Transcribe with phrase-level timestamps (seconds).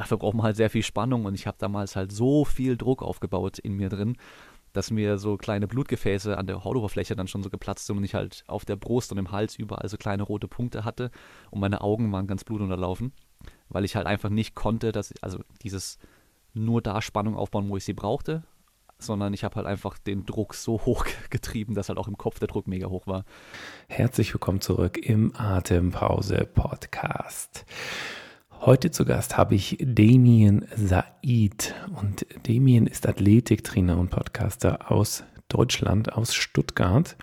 [0.00, 3.02] dafür braucht man halt sehr viel Spannung und ich habe damals halt so viel Druck
[3.02, 4.16] aufgebaut in mir drin,
[4.72, 8.14] dass mir so kleine Blutgefäße an der Hautoberfläche dann schon so geplatzt sind und ich
[8.14, 11.10] halt auf der Brust und im Hals überall so kleine rote Punkte hatte
[11.50, 13.12] und meine Augen waren ganz blutunterlaufen,
[13.68, 15.98] weil ich halt einfach nicht konnte, dass also dieses
[16.54, 18.42] nur da Spannung aufbauen, wo ich sie brauchte,
[18.98, 22.38] sondern ich habe halt einfach den Druck so hoch getrieben, dass halt auch im Kopf
[22.38, 23.26] der Druck mega hoch war.
[23.86, 27.66] Herzlich willkommen zurück im Atempause Podcast.
[28.62, 31.74] Heute zu Gast habe ich Damien Said.
[31.98, 37.16] Und Damien ist Athletiktrainer und Podcaster aus Deutschland, aus Stuttgart.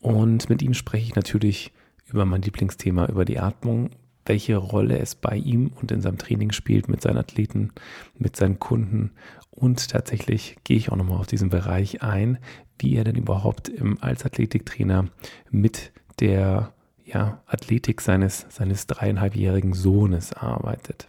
[0.00, 1.72] Und mit ihm spreche ich natürlich
[2.06, 3.90] über mein Lieblingsthema, über die Atmung,
[4.26, 7.70] welche Rolle es bei ihm und in seinem Training spielt mit seinen Athleten,
[8.16, 9.12] mit seinen Kunden.
[9.50, 12.38] Und tatsächlich gehe ich auch nochmal auf diesen Bereich ein,
[12.80, 15.04] wie er denn überhaupt als Athletiktrainer
[15.52, 16.72] mit der
[17.12, 21.08] ja, Athletik seines, seines dreieinhalbjährigen Sohnes arbeitet.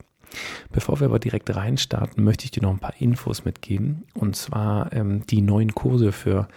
[0.71, 4.03] Bevor wir aber direkt reinstarten, möchte ich dir noch ein paar Infos mitgeben.
[4.13, 6.47] Und zwar ähm, die neuen Kurse für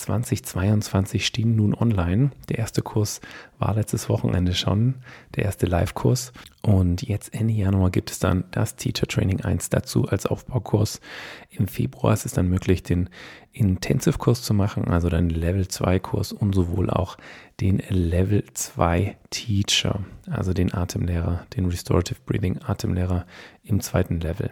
[0.00, 2.30] 2022 stehen nun online.
[2.48, 3.20] Der erste Kurs
[3.58, 4.96] war letztes Wochenende schon,
[5.36, 6.32] der erste Live-Kurs.
[6.62, 11.00] Und jetzt Ende Januar gibt es dann das Teacher Training 1 dazu als Aufbaukurs.
[11.50, 13.10] Im Februar ist es dann möglich, den
[13.52, 17.16] Intensive-Kurs zu machen, also den Level 2-Kurs und sowohl auch
[17.60, 23.26] den Level 2 Teacher, also den Atemlehrer, den Restorative Breathing Atemlehrer
[23.62, 24.50] im zweiten Level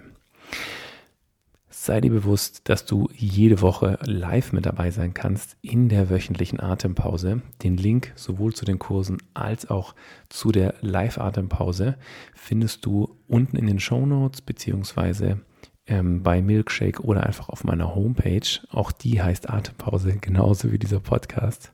[1.88, 6.60] sei dir bewusst, dass du jede Woche live mit dabei sein kannst in der wöchentlichen
[6.60, 7.40] Atempause.
[7.62, 9.94] Den Link sowohl zu den Kursen als auch
[10.28, 11.96] zu der Live-Atempause
[12.34, 15.40] findest du unten in den Show Notes beziehungsweise
[15.86, 18.60] ähm, bei Milkshake oder einfach auf meiner Homepage.
[18.68, 21.72] Auch die heißt Atempause, genauso wie dieser Podcast.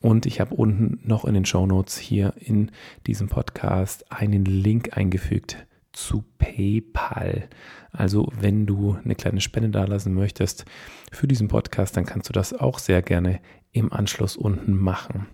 [0.00, 2.70] Und ich habe unten noch in den Show Notes hier in
[3.06, 7.48] diesem Podcast einen Link eingefügt zu PayPal.
[7.92, 10.64] Also wenn du eine kleine Spende dalassen möchtest
[11.12, 13.40] für diesen Podcast, dann kannst du das auch sehr gerne
[13.72, 15.26] im Anschluss unten machen.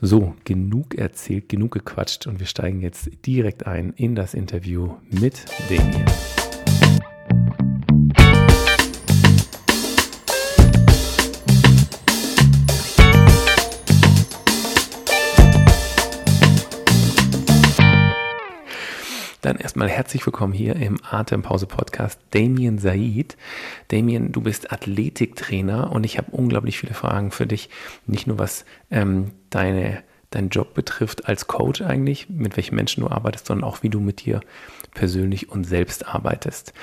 [0.00, 5.44] So, genug erzählt, genug gequatscht und wir steigen jetzt direkt ein in das Interview mit
[5.68, 6.06] Damien.
[19.48, 23.38] Dann erstmal herzlich willkommen hier im Atempause Podcast Damien Said.
[23.88, 27.70] Damien, du bist Athletiktrainer und ich habe unglaublich viele Fragen für dich.
[28.06, 33.08] Nicht nur was ähm, deine, deinen Job betrifft als Coach eigentlich, mit welchen Menschen du
[33.08, 34.42] arbeitest, sondern auch wie du mit dir
[34.92, 36.74] persönlich und selbst arbeitest.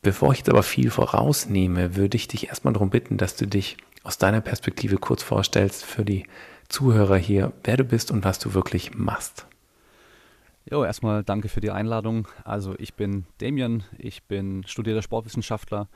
[0.00, 3.76] Bevor ich jetzt aber viel vorausnehme, würde ich dich erstmal darum bitten, dass du dich
[4.04, 6.24] aus deiner Perspektive kurz vorstellst für die
[6.70, 9.44] Zuhörer hier, wer du bist und was du wirklich machst.
[10.70, 12.26] Jo, erstmal danke für die Einladung.
[12.42, 15.88] Also ich bin Damien, ich bin studierter Sportwissenschaftler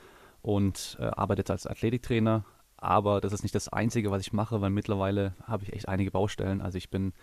[0.43, 2.45] und äh, arbeite als Athletiktrainer.
[2.77, 6.11] Aber das ist nicht das Einzige, was ich mache, weil mittlerweile habe ich echt einige
[6.11, 6.61] Baustellen.
[6.61, 7.15] Also ich bin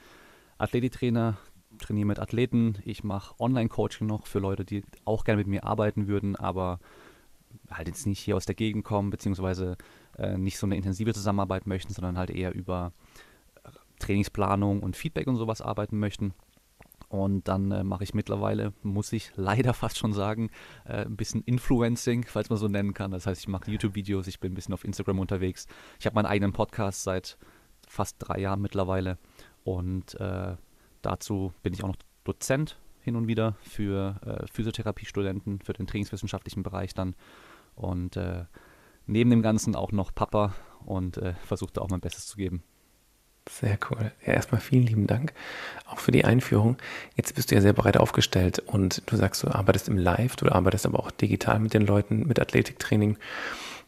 [0.58, 1.38] Athletiktrainer,
[1.78, 6.08] trainiere mit Athleten, ich mache Online-Coaching noch für Leute, die auch gerne mit mir arbeiten
[6.08, 6.80] würden, aber
[7.70, 9.78] halt jetzt nicht hier aus der Gegend kommen, beziehungsweise
[10.18, 12.92] äh, nicht so eine intensive Zusammenarbeit möchten, sondern halt eher über
[14.00, 16.34] Trainingsplanung und Feedback und sowas arbeiten möchten.
[17.08, 20.50] Und dann äh, mache ich mittlerweile, muss ich leider fast schon sagen,
[20.86, 23.12] äh, ein bisschen Influencing, falls man so nennen kann.
[23.12, 25.68] Das heißt, ich mache YouTube-Videos, ich bin ein bisschen auf Instagram unterwegs.
[26.00, 27.38] Ich habe meinen eigenen Podcast seit
[27.88, 29.18] fast drei Jahren mittlerweile.
[29.64, 30.56] Und äh,
[31.02, 36.64] dazu bin ich auch noch Dozent hin und wieder für äh, Physiotherapiestudenten, für den trainingswissenschaftlichen
[36.64, 37.16] Bereich dann.
[37.76, 38.46] Und äh,
[39.06, 40.56] neben dem Ganzen auch noch Papa
[40.86, 42.64] und äh, versuche da auch mein Bestes zu geben.
[43.50, 44.12] Sehr cool.
[44.26, 45.34] Ja, erstmal vielen lieben Dank
[45.86, 46.78] auch für die Einführung.
[47.16, 50.50] Jetzt bist du ja sehr breit aufgestellt und du sagst, du arbeitest im Live, du
[50.50, 53.18] arbeitest aber auch digital mit den Leuten, mit Athletiktraining.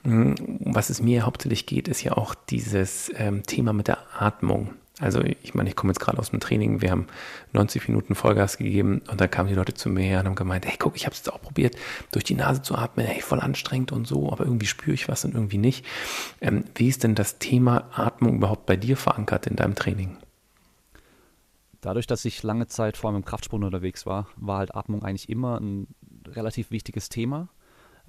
[0.03, 4.73] Hm, was es mir hauptsächlich geht, ist ja auch dieses ähm, Thema mit der Atmung.
[4.99, 7.05] Also ich meine, ich komme jetzt gerade aus dem Training, wir haben
[7.53, 10.75] 90 Minuten Vollgas gegeben und dann kamen die Leute zu mir und haben gemeint, hey
[10.79, 11.75] guck, ich habe es jetzt auch probiert,
[12.11, 15.23] durch die Nase zu atmen, hey, voll anstrengend und so, aber irgendwie spüre ich was
[15.23, 15.85] und irgendwie nicht.
[16.41, 20.17] Ähm, wie ist denn das Thema Atmung überhaupt bei dir verankert in deinem Training?
[21.81, 25.29] Dadurch, dass ich lange Zeit vor allem im Kraftsport unterwegs war, war halt Atmung eigentlich
[25.29, 25.87] immer ein
[26.27, 27.49] relativ wichtiges Thema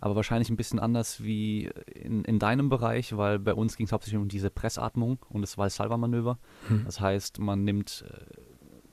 [0.01, 3.93] aber wahrscheinlich ein bisschen anders wie in, in deinem Bereich, weil bei uns ging es
[3.93, 6.39] hauptsächlich um diese Pressatmung und das Valsalva-Manöver.
[6.69, 6.85] Hm.
[6.85, 8.41] Das heißt, man nimmt äh,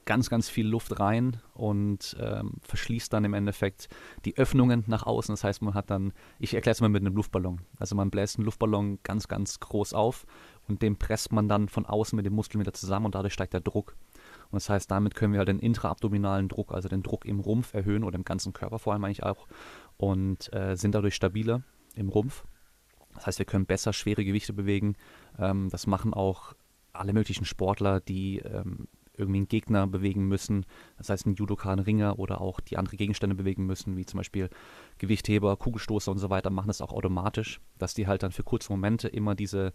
[0.06, 3.90] ganz, ganz viel Luft rein und ähm, verschließt dann im Endeffekt
[4.24, 5.34] die Öffnungen nach außen.
[5.34, 7.62] Das heißt, man hat dann, ich erkläre es mal mit einem Luftballon.
[7.78, 10.25] Also man bläst einen Luftballon ganz, ganz groß auf
[10.68, 13.54] und den presst man dann von außen mit dem Muskel wieder zusammen und dadurch steigt
[13.54, 13.96] der Druck.
[14.51, 17.74] Und das heißt, damit können wir halt den intraabdominalen Druck, also den Druck im Rumpf
[17.74, 19.48] erhöhen oder im ganzen Körper vor allem eigentlich auch
[19.98, 21.62] und äh, sind dadurch stabiler
[21.96, 22.44] im Rumpf.
[23.14, 24.96] Das heißt, wir können besser schwere Gewichte bewegen.
[25.40, 26.54] Ähm, das machen auch
[26.94, 28.88] alle möglichen Sportler, die ähm,
[29.18, 30.66] irgendwie einen Gegner bewegen müssen,
[30.98, 34.18] das heißt einen Judoka, einen Ringer oder auch die andere Gegenstände bewegen müssen, wie zum
[34.18, 34.50] Beispiel
[34.98, 38.72] Gewichtheber, Kugelstoßer und so weiter, machen das auch automatisch, dass die halt dann für kurze
[38.72, 39.74] Momente immer diese,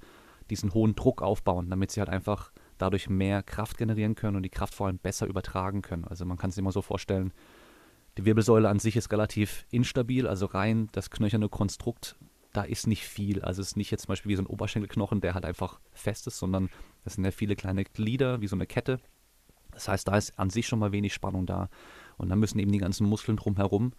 [0.50, 4.50] diesen hohen Druck aufbauen, damit sie halt einfach dadurch mehr Kraft generieren können und die
[4.50, 6.04] Kraft vor allem besser übertragen können.
[6.04, 7.32] Also man kann es immer so vorstellen,
[8.18, 12.16] die Wirbelsäule an sich ist relativ instabil, also rein das knöcherne Konstrukt,
[12.52, 13.42] da ist nicht viel.
[13.42, 16.26] Also es ist nicht jetzt zum Beispiel wie so ein Oberschenkelknochen, der halt einfach fest
[16.26, 16.68] ist, sondern
[17.04, 19.00] das sind ja viele kleine Glieder, wie so eine Kette.
[19.70, 21.68] Das heißt, da ist an sich schon mal wenig Spannung da.
[22.16, 23.92] Und dann müssen eben die ganzen Muskeln drumherum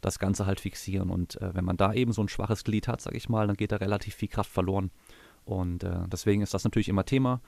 [0.00, 1.10] das Ganze halt fixieren.
[1.10, 3.56] Und äh, wenn man da eben so ein schwaches Glied hat, sag ich mal, dann
[3.56, 4.90] geht da relativ viel Kraft verloren.
[5.44, 7.40] Und äh, deswegen ist das natürlich immer Thema.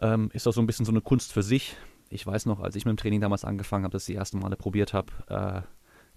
[0.00, 1.76] Ähm, ist auch so ein bisschen so eine Kunst für sich.
[2.08, 4.56] Ich weiß noch, als ich mit dem Training damals angefangen habe, das die ersten Male
[4.56, 5.62] probiert habe, äh,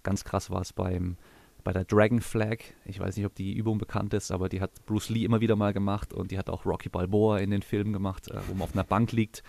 [0.04, 1.18] ganz krass war es beim
[1.62, 2.60] bei der Dragon Flag.
[2.86, 5.58] Ich weiß nicht, ob die Übung bekannt ist, aber die hat Bruce Lee immer wieder
[5.58, 8.64] mal gemacht und die hat auch Rocky Balboa in den Filmen gemacht, äh, wo man
[8.64, 9.44] auf einer Bank liegt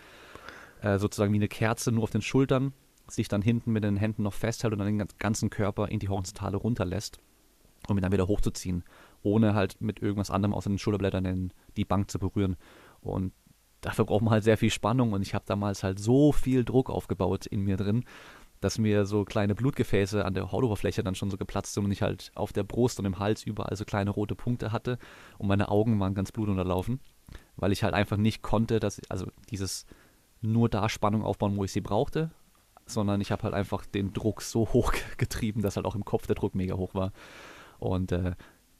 [0.82, 2.72] äh, sozusagen wie eine Kerze nur auf den Schultern,
[3.08, 6.08] sich dann hinten mit den Händen noch festhält und dann den ganzen Körper in die
[6.08, 7.18] Horizontale runterlässt,
[7.88, 8.84] um ihn dann wieder hochzuziehen,
[9.22, 12.56] ohne halt mit irgendwas anderem außer den Schulterblättern die Bank zu berühren.
[13.00, 13.32] Und
[13.80, 16.90] dafür braucht man halt sehr viel Spannung und ich habe damals halt so viel Druck
[16.90, 18.04] aufgebaut in mir drin,
[18.60, 22.02] dass mir so kleine Blutgefäße an der Hautoberfläche dann schon so geplatzt sind und ich
[22.02, 24.98] halt auf der Brust und im Hals überall so kleine rote Punkte hatte
[25.38, 27.00] und meine Augen waren ganz blutunterlaufen,
[27.56, 29.86] weil ich halt einfach nicht konnte, dass also dieses
[30.42, 32.30] nur da Spannung aufbauen, wo ich sie brauchte,
[32.86, 36.26] sondern ich habe halt einfach den Druck so hoch getrieben, dass halt auch im Kopf
[36.26, 37.12] der Druck mega hoch war.
[37.78, 38.32] Und äh,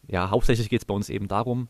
[0.09, 1.69] ja, hauptsächlich geht es bei uns eben darum,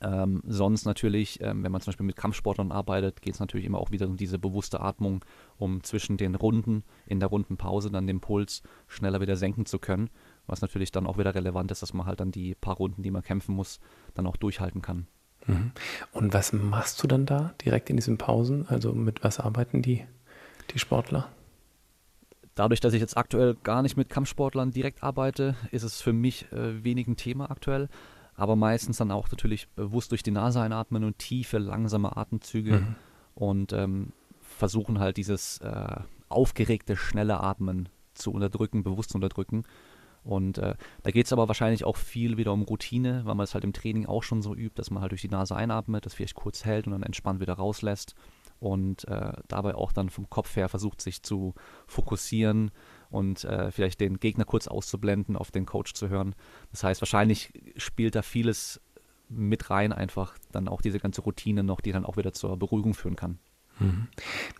[0.00, 3.78] ähm, sonst natürlich, ähm, wenn man zum Beispiel mit Kampfsportlern arbeitet, geht es natürlich immer
[3.78, 5.24] auch wieder um diese bewusste Atmung,
[5.56, 10.10] um zwischen den Runden, in der Rundenpause dann den Puls schneller wieder senken zu können,
[10.46, 13.10] was natürlich dann auch wieder relevant ist, dass man halt dann die paar Runden, die
[13.10, 13.80] man kämpfen muss,
[14.14, 15.06] dann auch durchhalten kann.
[15.46, 15.72] Mhm.
[16.12, 18.68] Und was machst du dann da direkt in diesen Pausen?
[18.68, 20.04] Also mit was arbeiten die,
[20.72, 21.28] die Sportler?
[22.54, 26.50] Dadurch, dass ich jetzt aktuell gar nicht mit Kampfsportlern direkt arbeite, ist es für mich
[26.52, 27.88] äh, wenig ein Thema aktuell.
[28.36, 32.94] Aber meistens dann auch natürlich bewusst durch die Nase einatmen und tiefe, langsame Atemzüge mhm.
[33.34, 35.96] und ähm, versuchen halt dieses äh,
[36.28, 39.64] aufgeregte, schnelle Atmen zu unterdrücken, bewusst zu unterdrücken
[40.26, 40.74] und äh,
[41.04, 43.72] da geht es aber wahrscheinlich auch viel wieder um Routine, weil man es halt im
[43.72, 46.64] Training auch schon so übt, dass man halt durch die Nase einatmet, das vielleicht kurz
[46.64, 48.16] hält und dann entspannt wieder rauslässt.
[48.58, 51.54] Und äh, dabei auch dann vom Kopf her versucht, sich zu
[51.86, 52.72] fokussieren
[53.16, 56.34] und äh, vielleicht den Gegner kurz auszublenden, auf den Coach zu hören.
[56.70, 58.80] Das heißt, wahrscheinlich spielt da vieles
[59.30, 62.92] mit rein, einfach dann auch diese ganze Routine noch, die dann auch wieder zur Beruhigung
[62.92, 63.38] führen kann.
[63.78, 64.08] Mhm.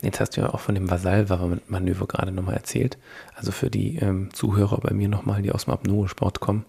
[0.00, 2.96] Jetzt hast du ja auch von dem Vasalva-Manöver gerade nochmal erzählt.
[3.34, 6.64] Also für die ähm, Zuhörer bei mir nochmal, die aus dem Apnoe-Sport kommen.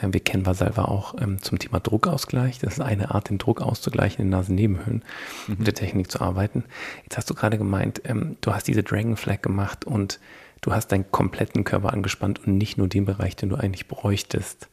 [0.00, 2.60] Ähm, wir kennen Vasalva auch ähm, zum Thema Druckausgleich.
[2.60, 5.04] Das ist eine Art, den Druck auszugleichen in den Nasennebenhöhlen,
[5.46, 5.56] mhm.
[5.58, 6.64] mit der Technik zu arbeiten.
[7.02, 10.20] Jetzt hast du gerade gemeint, ähm, du hast diese Dragon Flag gemacht und
[10.62, 14.68] du hast deinen kompletten Körper angespannt und nicht nur den Bereich, den du eigentlich bräuchtest.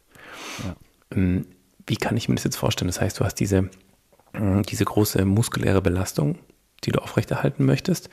[0.64, 0.76] Ja.
[1.12, 1.46] Ähm,
[1.86, 2.88] wie kann ich mir das jetzt vorstellen?
[2.88, 3.70] Das heißt, du hast diese,
[4.34, 6.38] äh, diese große muskuläre Belastung
[6.84, 8.10] die du aufrechterhalten möchtest.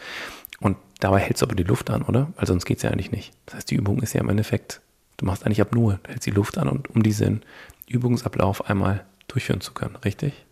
[0.60, 2.32] Und dabei hältst du aber die Luft an, oder?
[2.36, 3.32] Weil sonst geht es ja eigentlich nicht.
[3.46, 4.80] Das heißt, die Übung ist ja im Endeffekt,
[5.18, 7.42] du machst eigentlich Apnoe, du hältst die Luft an und um diesen
[7.88, 10.45] Übungsablauf einmal durchführen zu können, richtig?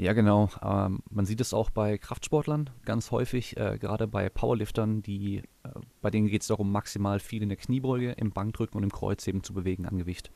[0.00, 0.48] Ja, genau.
[0.62, 5.70] Ähm, man sieht es auch bei Kraftsportlern ganz häufig, äh, gerade bei Powerliftern, die, äh,
[6.00, 9.42] bei denen geht es darum, maximal viel in der Kniebeuge, im Bankdrücken und im Kreuzheben
[9.42, 10.30] zu bewegen an Gewicht.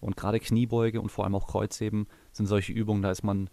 [0.00, 3.50] Und gerade Kniebeuge und vor allem auch Kreuzheben sind solche Übungen, da ist man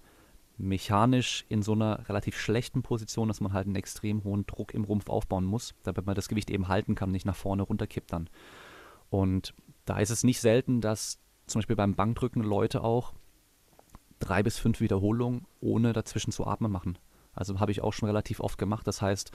[0.58, 4.86] mechanisch in so einer relativ schlechten Position, dass man halt einen extrem hohen Druck im
[4.86, 8.30] Rumpf aufbauen muss, damit man das Gewicht eben halten kann, nicht nach vorne runterkippt dann.
[9.10, 9.54] Und
[9.84, 13.12] da ist es nicht selten, dass zum Beispiel beim Bankdrücken Leute auch
[14.22, 16.98] drei bis fünf Wiederholungen ohne dazwischen zu atmen machen.
[17.34, 18.88] Also habe ich auch schon relativ oft gemacht.
[18.88, 19.32] Das heißt,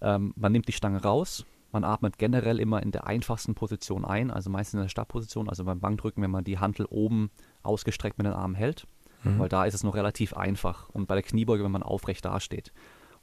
[0.00, 4.30] ähm, man nimmt die Stange raus, man atmet generell immer in der einfachsten Position ein,
[4.30, 7.30] also meistens in der Startposition, also beim Bankdrücken, wenn man die Hantel oben
[7.62, 8.86] ausgestreckt mit den Armen hält
[9.24, 9.38] mhm.
[9.38, 12.72] weil da ist es noch relativ einfach und bei der Kniebeuge, wenn man aufrecht dasteht.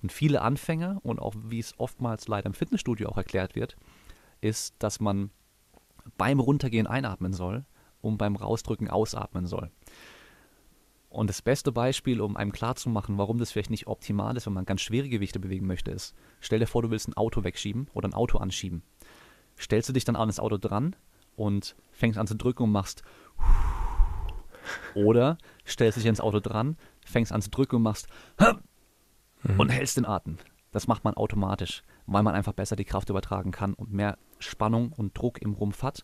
[0.02, 3.78] Und viele Anfänger und auch wie es oftmals leider im Fitnessstudio auch erklärt wird,
[4.42, 5.32] ist, dass man
[6.18, 7.66] beim Runtergehen einatmen soll
[8.02, 9.72] und beim Rausdrücken ausatmen soll.
[11.10, 14.66] Und das beste Beispiel, um einem klarzumachen, warum das vielleicht nicht optimal ist, wenn man
[14.66, 18.10] ganz schwere Gewichte bewegen möchte, ist, stell dir vor, du willst ein Auto wegschieben oder
[18.10, 18.84] ein Auto anschieben.
[19.58, 20.96] Stellst du dich dann an das Auto dran
[21.36, 23.04] und fängst an zu drücken und machst
[24.96, 28.08] oder stellst dich ins Auto dran, fängst an zu drücken und machst
[29.58, 30.38] und hältst den Atem.
[30.72, 34.92] das macht man automatisch, weil man einfach besser die Kraft übertragen kann und mehr Spannung
[34.92, 36.04] und Druck im Rumpf hat.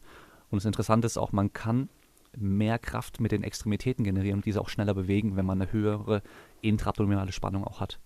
[0.49, 1.89] Und das Interessante ist auch, man kann
[2.35, 6.21] mehr Kraft mit den Extremitäten generieren und diese auch schneller bewegen, wenn man eine höhere
[6.61, 7.99] intraabdominale Spannung auch hat.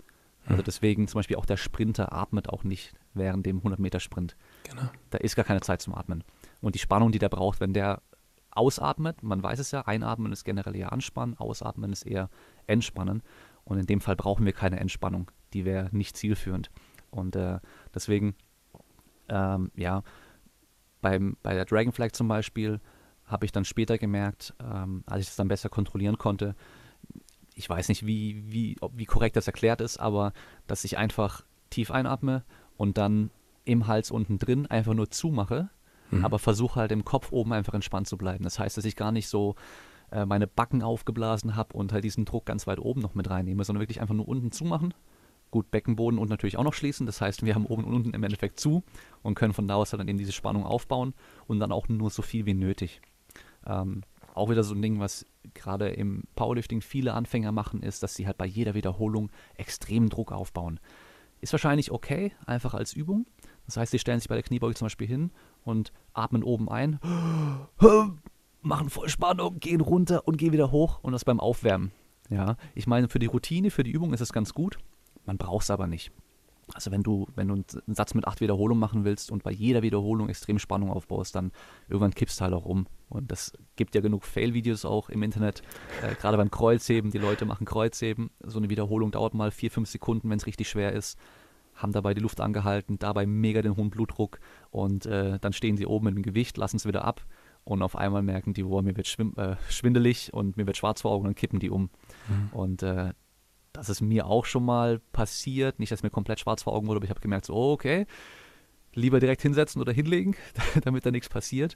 [0.46, 0.66] Also hm.
[0.66, 4.36] deswegen zum Beispiel auch der Sprinter atmet auch nicht während dem 100-Meter-Sprint.
[4.70, 4.90] Genau.
[5.10, 6.24] Da ist gar keine Zeit zum Atmen.
[6.62, 8.02] Und die Spannung, die der braucht, wenn der
[8.52, 12.30] ausatmet, man weiß es ja, einatmen ist generell eher anspannen, ausatmen ist eher
[12.66, 13.22] entspannen.
[13.64, 15.30] Und in dem Fall brauchen wir keine Entspannung.
[15.54, 16.72] Die wäre nicht zielführend.
[17.12, 17.60] Und äh,
[17.94, 18.36] deswegen,
[19.30, 20.04] ähm, ja,
[21.02, 22.80] beim, bei der Dragonflag zum Beispiel
[23.28, 26.56] habe ich dann später gemerkt, ähm, als ich es dann besser kontrollieren konnte,
[27.56, 30.34] ich weiß nicht, wie, wie, wie korrekt das erklärt ist, aber
[30.68, 32.44] dass ich einfach tief einatme
[32.78, 33.32] und dann
[33.66, 35.70] im Hals unten drin einfach nur zumache,
[36.12, 36.24] mhm.
[36.24, 38.44] aber versuche halt im Kopf oben einfach entspannt zu bleiben.
[38.44, 39.56] Das heißt, dass ich gar nicht so
[40.12, 43.64] äh, meine Backen aufgeblasen habe und halt diesen Druck ganz weit oben noch mit reinnehme,
[43.64, 44.94] sondern wirklich einfach nur unten zumachen.
[45.50, 47.06] Gut, Beckenboden und natürlich auch noch schließen.
[47.06, 48.84] Das heißt, wir haben oben und unten im Endeffekt zu
[49.24, 51.14] und können von da aus dann eben diese Spannung aufbauen
[51.48, 53.02] und dann auch nur so viel wie nötig.
[53.68, 58.16] Ähm, auch wieder so ein Ding, was gerade im Powerlifting viele Anfänger machen, ist, dass
[58.16, 60.80] sie halt bei jeder Wiederholung extremen Druck aufbauen.
[61.42, 63.26] Ist wahrscheinlich okay, einfach als Übung.
[63.66, 65.32] Das heißt, sie stellen sich bei der Kniebeuge zum Beispiel hin
[65.64, 67.00] und atmen oben ein,
[68.62, 71.92] machen voll Spannung, gehen runter und gehen wieder hoch und das beim Aufwärmen.
[72.30, 74.78] Ja, ich meine, für die Routine, für die Übung ist es ganz gut.
[75.26, 76.12] Man braucht es aber nicht.
[76.74, 79.82] Also wenn du, wenn du einen Satz mit acht Wiederholungen machen willst und bei jeder
[79.82, 81.52] Wiederholung extrem Spannung aufbaust, dann
[81.88, 82.88] irgendwann kippst du halt auch um.
[83.10, 85.62] Und das gibt ja genug Fail-Videos auch im Internet,
[86.04, 87.12] äh, gerade beim Kreuzheben.
[87.12, 88.32] Die Leute machen Kreuzheben.
[88.44, 91.18] So eine Wiederholung dauert mal vier, fünf Sekunden, wenn es richtig schwer ist.
[91.76, 94.40] Haben dabei die Luft angehalten, dabei mega den hohen Blutdruck
[94.72, 97.26] und äh, dann stehen sie oben mit dem Gewicht, lassen es wieder ab
[97.68, 101.12] und auf einmal merken die, boah, mir wird äh, schwindelig und mir wird schwarz vor
[101.12, 101.90] Augen und dann kippen die um.
[102.28, 102.50] Mhm.
[102.52, 103.14] Und äh,
[103.74, 105.78] das ist mir auch schon mal passiert.
[105.78, 108.08] Nicht, dass mir komplett schwarz vor Augen wurde, aber ich habe gemerkt, so, okay,
[108.94, 110.36] lieber direkt hinsetzen oder hinlegen,
[110.84, 111.76] damit da nichts passiert.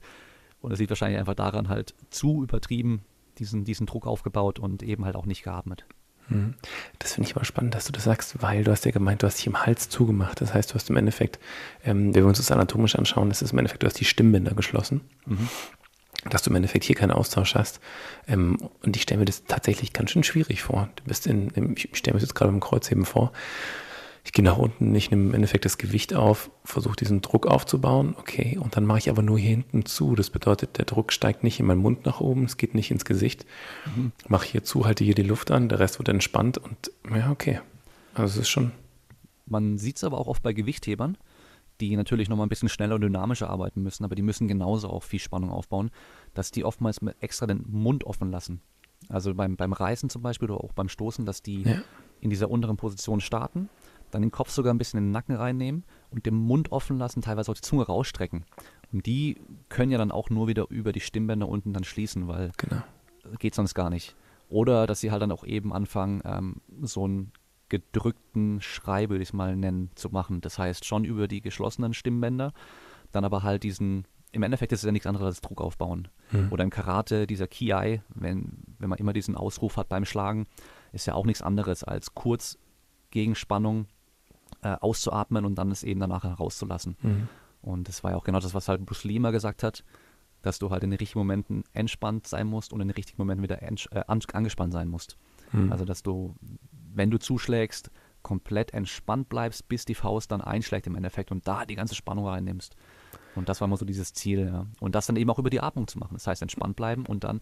[0.61, 3.01] Und das liegt wahrscheinlich einfach daran, halt zu übertrieben
[3.39, 5.85] diesen, diesen Druck aufgebaut und eben halt auch nicht geatmet.
[6.27, 6.53] Hm.
[6.99, 9.27] Das finde ich aber spannend, dass du das sagst, weil du hast ja gemeint, du
[9.27, 10.39] hast dich im Hals zugemacht.
[10.41, 11.39] Das heißt, du hast im Endeffekt,
[11.83, 14.53] ähm, wenn wir uns das anatomisch anschauen, ist es im Endeffekt, du hast die Stimmbänder
[14.53, 15.01] geschlossen.
[15.25, 15.49] Mhm
[16.29, 17.79] dass du im Endeffekt hier keinen Austausch hast.
[18.27, 20.89] Ähm, und ich stelle mir das tatsächlich ganz schön schwierig vor.
[20.97, 23.31] Du bist in, ich stelle mir das jetzt gerade im Kreuzheben vor.
[24.23, 28.15] Ich gehe nach unten, ich nehme im Endeffekt das Gewicht auf, versuche diesen Druck aufzubauen,
[28.19, 30.15] okay, und dann mache ich aber nur hier hinten zu.
[30.15, 33.03] Das bedeutet, der Druck steigt nicht in meinen Mund nach oben, es geht nicht ins
[33.03, 33.45] Gesicht.
[33.95, 34.11] Mhm.
[34.27, 37.61] Mache hier zu, halte hier die Luft an, der Rest wird entspannt und ja, okay.
[38.13, 38.71] Also es ist schon.
[39.47, 41.17] Man sieht es aber auch oft bei Gewichthebern,
[41.81, 45.03] die natürlich nochmal ein bisschen schneller und dynamischer arbeiten müssen, aber die müssen genauso auch
[45.03, 45.89] viel Spannung aufbauen,
[46.35, 48.61] dass die oftmals extra den Mund offen lassen.
[49.09, 51.81] Also beim, beim Reißen zum Beispiel oder auch beim Stoßen, dass die ja.
[52.21, 53.67] in dieser unteren Position starten,
[54.11, 57.21] dann den Kopf sogar ein bisschen in den Nacken reinnehmen und den Mund offen lassen,
[57.21, 58.45] teilweise auch die Zunge rausstrecken.
[58.91, 62.51] Und die können ja dann auch nur wieder über die Stimmbänder unten dann schließen, weil
[62.57, 62.83] genau.
[63.39, 64.15] geht sonst gar nicht.
[64.49, 67.31] Oder dass sie halt dann auch eben anfangen, ähm, so ein
[67.69, 70.41] gedrückten Schrei, würde ich es mal nennen, zu machen.
[70.41, 72.51] Das heißt schon über die geschlossenen Stimmbänder,
[73.13, 76.09] dann aber halt diesen, im Endeffekt ist es ja nichts anderes als Druck aufbauen.
[76.31, 76.51] Hm.
[76.51, 80.47] Oder im Karate, dieser Ki, wenn, wenn man immer diesen Ausruf hat beim Schlagen,
[80.91, 82.57] ist ja auch nichts anderes als kurz
[83.09, 83.87] Gegenspannung
[84.61, 86.97] äh, auszuatmen und dann es eben danach herauszulassen.
[87.01, 87.27] Hm.
[87.61, 89.83] Und das war ja auch genau das, was halt Bruce Lee immer gesagt hat,
[90.41, 93.43] dass du halt in den richtigen Momenten entspannt sein musst und in den richtigen Momenten
[93.43, 95.17] wieder äh, angespannt sein musst.
[95.51, 95.71] Hm.
[95.71, 96.35] Also, dass du
[96.93, 97.91] wenn du zuschlägst,
[98.21, 102.27] komplett entspannt bleibst, bis die Faust dann einschlägt im Endeffekt und da die ganze Spannung
[102.27, 102.75] reinnimmst.
[103.35, 104.67] Und das war immer so dieses Ziel, ja.
[104.79, 106.13] Und das dann eben auch über die Atmung zu machen.
[106.13, 107.41] Das heißt, entspannt bleiben und dann,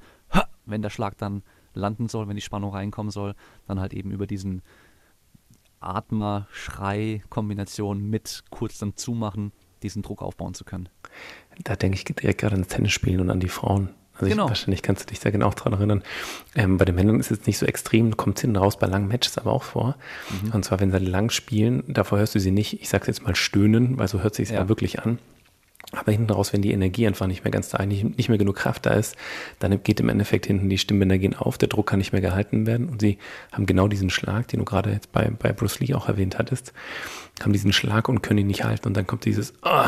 [0.65, 3.35] wenn der Schlag dann landen soll, wenn die Spannung reinkommen soll,
[3.67, 4.61] dann halt eben über diesen
[5.79, 9.51] Atmer-Schrei-Kombination mit kurz dann zumachen,
[9.83, 10.89] diesen Druck aufbauen zu können.
[11.63, 13.89] Da denke ich direkt gerade ans Tennisspielen und an die Frauen.
[14.19, 14.45] Also genau.
[14.45, 16.03] ich, wahrscheinlich kannst du dich da genau dran erinnern.
[16.55, 19.37] Ähm, bei den Männern ist es nicht so extrem, kommt hinten raus bei langen Matches
[19.37, 19.95] aber auch vor.
[20.43, 20.51] Mhm.
[20.51, 23.35] Und zwar, wenn sie lang spielen, davor hörst du sie nicht, ich sag's jetzt mal
[23.35, 24.55] stöhnen, weil so hört sich ja.
[24.55, 25.19] ja wirklich an.
[25.91, 28.57] Aber hinten raus, wenn die Energie einfach nicht mehr ganz da, nicht, nicht mehr genug
[28.57, 29.15] Kraft da ist,
[29.57, 32.67] dann geht im Endeffekt hinten die Stimmbänder gehen auf, der Druck kann nicht mehr gehalten
[32.67, 33.17] werden und sie
[33.51, 36.73] haben genau diesen Schlag, den du gerade jetzt bei, bei Bruce Lee auch erwähnt hattest,
[37.41, 39.87] haben diesen Schlag und können ihn nicht halten und dann kommt dieses, oh,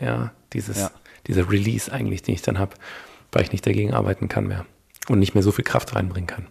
[0.00, 0.90] ja, dieses, ja.
[1.26, 2.76] dieser Release eigentlich, den ich dann habe
[3.32, 4.66] weil ich nicht dagegen arbeiten kann mehr
[5.08, 6.46] und nicht mehr so viel Kraft reinbringen kann.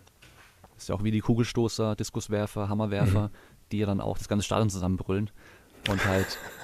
[0.73, 3.31] Das ist ja auch wie die Kugelstoßer, Diskuswerfer, Hammerwerfer, mhm.
[3.71, 5.29] die ja dann auch das ganze Stadion zusammenbrüllen
[5.89, 6.39] und halt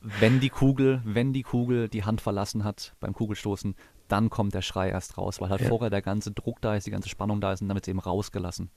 [0.00, 3.74] wenn die Kugel, wenn die Kugel die Hand verlassen hat beim Kugelstoßen,
[4.08, 5.68] dann kommt der Schrei erst raus, weil halt ja.
[5.68, 8.70] vorher der ganze Druck da ist, die ganze Spannung da ist und damit eben rausgelassen.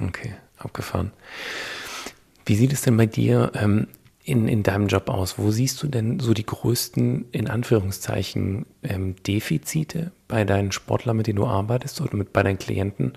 [0.00, 1.12] Okay, abgefahren.
[2.44, 3.86] Wie sieht es denn bei dir ähm,
[4.24, 5.38] in, in deinem Job aus?
[5.38, 11.26] Wo siehst du denn so die größten, in Anführungszeichen, ähm, Defizite bei deinen Sportlern, mit
[11.26, 13.12] denen du arbeitest oder mit, bei deinen Klienten?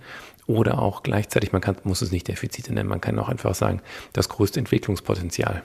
[0.48, 3.82] Oder auch gleichzeitig, man kann, muss es nicht Defizite nennen, man kann auch einfach sagen,
[4.14, 5.64] das größte Entwicklungspotenzial.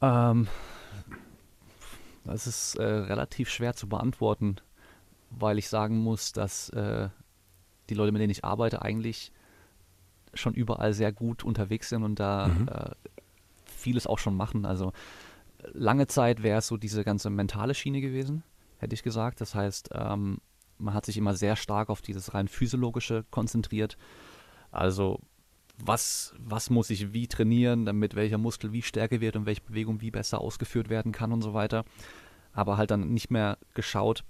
[0.00, 0.48] Ähm,
[2.24, 4.56] das ist äh, relativ schwer zu beantworten,
[5.30, 7.08] weil ich sagen muss, dass äh,
[7.88, 9.32] die Leute, mit denen ich arbeite, eigentlich
[10.34, 12.68] schon überall sehr gut unterwegs sind und da mhm.
[12.68, 12.90] äh,
[13.64, 14.66] vieles auch schon machen.
[14.66, 14.92] Also
[15.72, 18.42] lange Zeit wäre es so diese ganze mentale Schiene gewesen,
[18.78, 19.40] hätte ich gesagt.
[19.40, 20.38] Das heißt, ähm,
[20.78, 23.96] man hat sich immer sehr stark auf dieses rein physiologische konzentriert.
[24.70, 25.20] Also
[25.84, 30.00] was, was muss ich wie trainieren, damit welcher Muskel wie stärker wird und welche Bewegung
[30.00, 31.84] wie besser ausgeführt werden kann und so weiter.
[32.52, 34.24] Aber halt dann nicht mehr geschaut,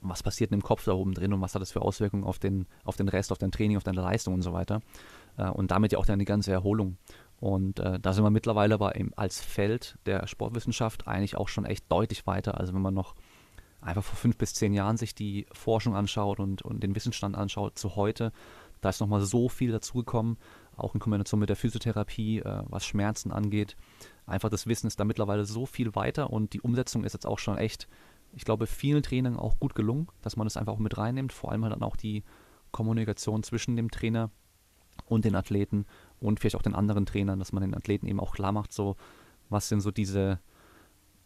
[0.00, 2.38] was passiert in dem Kopf da oben drin und was hat das für Auswirkungen auf
[2.38, 4.80] den, auf den Rest, auf dein Training, auf deine Leistung und so weiter.
[5.38, 6.98] Äh, und damit ja auch die ganze Erholung.
[7.40, 11.90] Und äh, da sind wir mittlerweile aber als Feld der Sportwissenschaft eigentlich auch schon echt
[11.90, 12.58] deutlich weiter.
[12.60, 13.14] Also wenn man noch
[13.80, 17.78] einfach vor fünf bis zehn Jahren sich die Forschung anschaut und, und den Wissensstand anschaut
[17.78, 18.32] zu heute,
[18.80, 20.36] da ist nochmal so viel dazugekommen,
[20.76, 23.76] auch in Kombination mit der Physiotherapie, äh, was Schmerzen angeht.
[24.26, 27.38] Einfach das Wissen ist da mittlerweile so viel weiter und die Umsetzung ist jetzt auch
[27.38, 27.88] schon echt,
[28.32, 31.32] ich glaube, vielen Trainern auch gut gelungen, dass man das einfach auch mit reinnimmt.
[31.32, 32.24] Vor allem halt dann auch die
[32.72, 34.30] Kommunikation zwischen dem Trainer
[35.06, 35.86] und den Athleten
[36.20, 38.96] und vielleicht auch den anderen Trainern, dass man den Athleten eben auch klar macht, so
[39.50, 40.40] was sind so diese,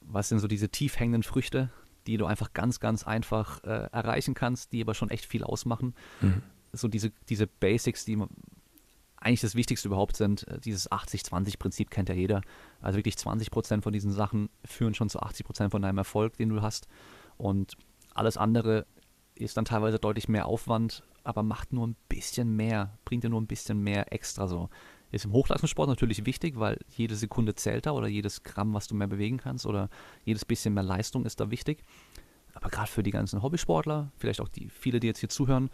[0.00, 1.71] was sind so diese tief hängenden Früchte,
[2.07, 5.95] die du einfach ganz, ganz einfach äh, erreichen kannst, die aber schon echt viel ausmachen.
[6.21, 6.43] Mhm.
[6.73, 8.19] So diese, diese Basics, die
[9.21, 12.43] eigentlich das Wichtigste überhaupt sind, äh, dieses 80-20-Prinzip kennt ja jeder.
[12.81, 16.37] Also wirklich 20 Prozent von diesen Sachen führen schon zu 80 Prozent von deinem Erfolg,
[16.37, 16.89] den du hast.
[17.37, 17.77] Und
[18.15, 18.87] alles andere
[19.35, 23.41] ist dann teilweise deutlich mehr Aufwand, aber macht nur ein bisschen mehr, bringt dir nur
[23.41, 24.69] ein bisschen mehr extra so.
[25.11, 28.95] Ist im Hochleistungssport natürlich wichtig, weil jede Sekunde zählt da oder jedes Gramm, was du
[28.95, 29.89] mehr bewegen kannst oder
[30.25, 31.83] jedes bisschen mehr Leistung ist da wichtig.
[32.53, 35.71] Aber gerade für die ganzen Hobbysportler, vielleicht auch die viele, die jetzt hier zuhören,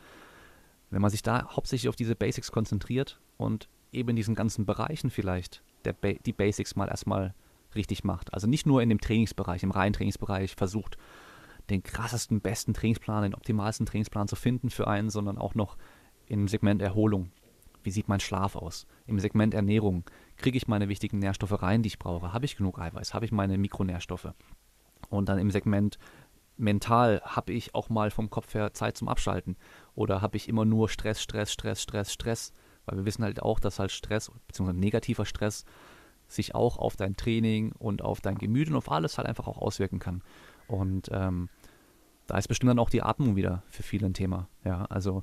[0.95, 5.11] wenn man sich da hauptsächlich auf diese Basics konzentriert und eben in diesen ganzen Bereichen
[5.11, 7.35] vielleicht ba die Basics mal erstmal
[7.75, 8.33] richtig macht.
[8.33, 10.97] Also nicht nur in dem Trainingsbereich, im reinen Trainingsbereich versucht,
[11.69, 15.77] den krassesten, besten Trainingsplan, den optimalsten Trainingsplan zu finden für einen, sondern auch noch
[16.29, 17.33] im Segment Erholung.
[17.83, 18.87] Wie sieht mein Schlaf aus?
[19.09, 20.05] Im Segment Ernährung.
[20.37, 22.33] Kriege ich meine wichtigen Nährstoffe rein, die ich brauche?
[22.33, 23.15] Habe ich genug Eiweiß?
[23.15, 24.33] Habe ich meine Mikronährstoffe?
[25.11, 25.99] Und dann im Segment
[26.57, 29.57] mental habe ich auch mal vom Kopf her Zeit zum Abschalten?
[29.95, 32.53] Oder habe ich immer nur Stress, Stress, Stress, Stress, Stress?
[32.87, 35.65] Weil wir wissen halt auch, dass halt Stress, beziehungsweise negativer Stress,
[36.27, 39.59] sich auch auf dein Training und auf dein Gemüt und auf alles halt einfach auch
[39.59, 40.23] auswirken kann.
[40.67, 41.49] Und ähm,
[42.27, 44.49] da ist bestimmt dann auch die Atmung wieder für viele ein Thema.
[44.65, 45.23] Ja, also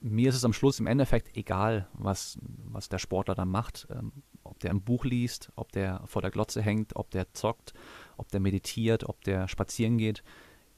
[0.00, 3.86] mir ist es am Schluss im Endeffekt egal, was, was der Sportler dann macht.
[3.90, 7.72] Ähm, ob der ein Buch liest, ob der vor der Glotze hängt, ob der zockt,
[8.16, 10.22] ob der meditiert, ob der spazieren geht.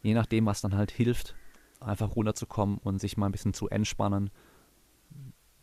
[0.04, 1.34] Je nachdem, was dann halt hilft,
[1.80, 4.30] einfach runterzukommen und sich mal ein bisschen zu entspannen,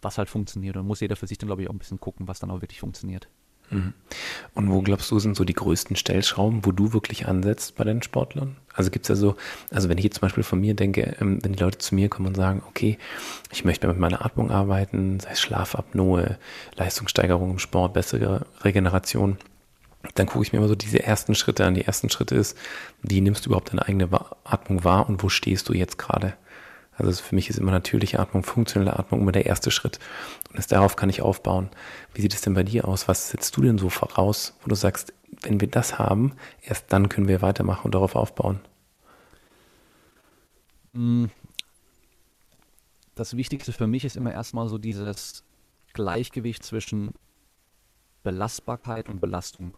[0.02, 0.76] was halt funktioniert.
[0.78, 2.62] Und muss jeder für sich dann, glaube ich, auch ein bisschen gucken, was dann auch
[2.62, 3.30] wirklich funktioniert.
[3.70, 3.94] Mhm.
[4.54, 8.02] Und wo glaubst du, sind so die größten Stellschrauben, wo du wirklich ansetzt bei deinen
[8.02, 8.58] Sportlern?
[8.74, 9.36] Also gibt es ja so,
[9.70, 12.10] also wenn ich jetzt zum Beispiel von mir denke, ähm, wenn die Leute zu mir
[12.10, 12.98] kommen und sagen, okay,
[13.52, 16.38] ich möchte mit meiner Atmung arbeiten, sei es Schlafapnoe,
[16.76, 19.38] Leistungssteigerung im Sport, bessere Regeneration,
[20.16, 21.76] dann gucke ich mir immer so diese ersten Schritte an.
[21.76, 22.58] Die ersten Schritte ist,
[23.02, 24.10] wie nimmst du überhaupt deine eigene
[24.44, 26.34] Atmung wahr und wo stehst du jetzt gerade?
[26.94, 30.00] Also für mich ist immer natürliche Atmung, funktionelle Atmung immer der erste Schritt.
[30.50, 31.70] Und erst darauf kann ich aufbauen.
[32.14, 33.08] Wie sieht es denn bei dir aus?
[33.08, 37.10] Was setzt du denn so voraus, wo du sagst, wenn wir das haben, erst dann
[37.10, 38.60] können wir weitermachen und darauf aufbauen?
[40.94, 41.26] Mm.
[43.16, 45.44] Das Wichtigste für mich ist immer erstmal so dieses
[45.94, 47.14] Gleichgewicht zwischen
[48.24, 49.76] Belastbarkeit und Belastung.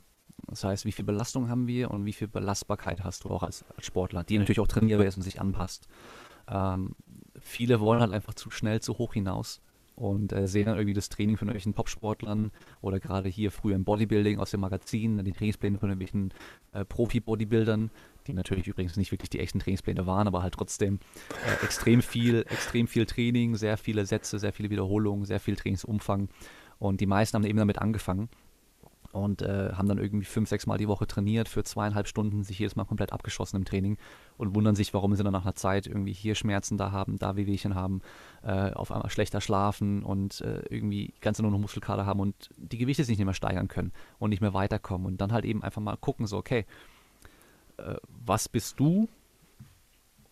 [0.48, 3.66] Das heißt, wie viel Belastung haben wir und wie viel Belastbarkeit hast du auch als,
[3.76, 5.88] als Sportler, die natürlich auch trainierbar ist und sich anpasst.
[6.48, 6.96] Ähm,
[7.40, 9.62] viele wollen halt einfach zu schnell zu hoch hinaus
[9.96, 13.84] und äh, sehen dann irgendwie das Training von irgendwelchen Popsportlern oder gerade hier früher im
[13.84, 16.34] Bodybuilding aus dem Magazin, die Trainingspläne von irgendwelchen
[16.74, 17.92] äh, Profi-Bodybuildern,
[18.28, 21.00] die natürlich übrigens nicht wirklich die echten Trainingspläne waren, aber halt trotzdem
[21.46, 26.30] äh, extrem viel, extrem viel Training, sehr viele Sätze, sehr viele Wiederholungen, sehr viel Trainingsumfang
[26.80, 28.30] und die meisten haben eben damit angefangen
[29.14, 32.58] und äh, haben dann irgendwie fünf, sechs Mal die Woche trainiert für zweieinhalb Stunden, sich
[32.58, 33.98] jedes Mal komplett abgeschossen im Training
[34.38, 37.36] und wundern sich, warum sie dann nach einer Zeit irgendwie hier Schmerzen da haben, da
[37.36, 38.02] Wehwehchen haben,
[38.42, 42.80] äh, auf einmal schlechter schlafen und äh, irgendwie ganz nur noch Muskelkater haben und die
[42.80, 45.82] Gewichte sich nicht mehr steigern können und nicht mehr weiterkommen und dann halt eben einfach
[45.82, 46.66] mal gucken, so, okay,
[47.78, 47.96] äh,
[48.26, 49.08] was bist du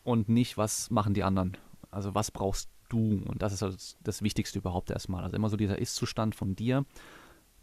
[0.04, 1.56] und nicht, was machen die anderen?
[1.91, 3.22] Also was brauchst du?
[3.28, 5.24] Und das ist also das Wichtigste überhaupt erstmal.
[5.24, 6.84] Also immer so dieser Ist-Zustand von dir,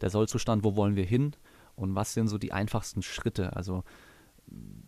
[0.01, 1.35] der Soll-Zustand, wo wollen wir hin
[1.77, 3.55] und was sind so die einfachsten Schritte.
[3.57, 3.85] Also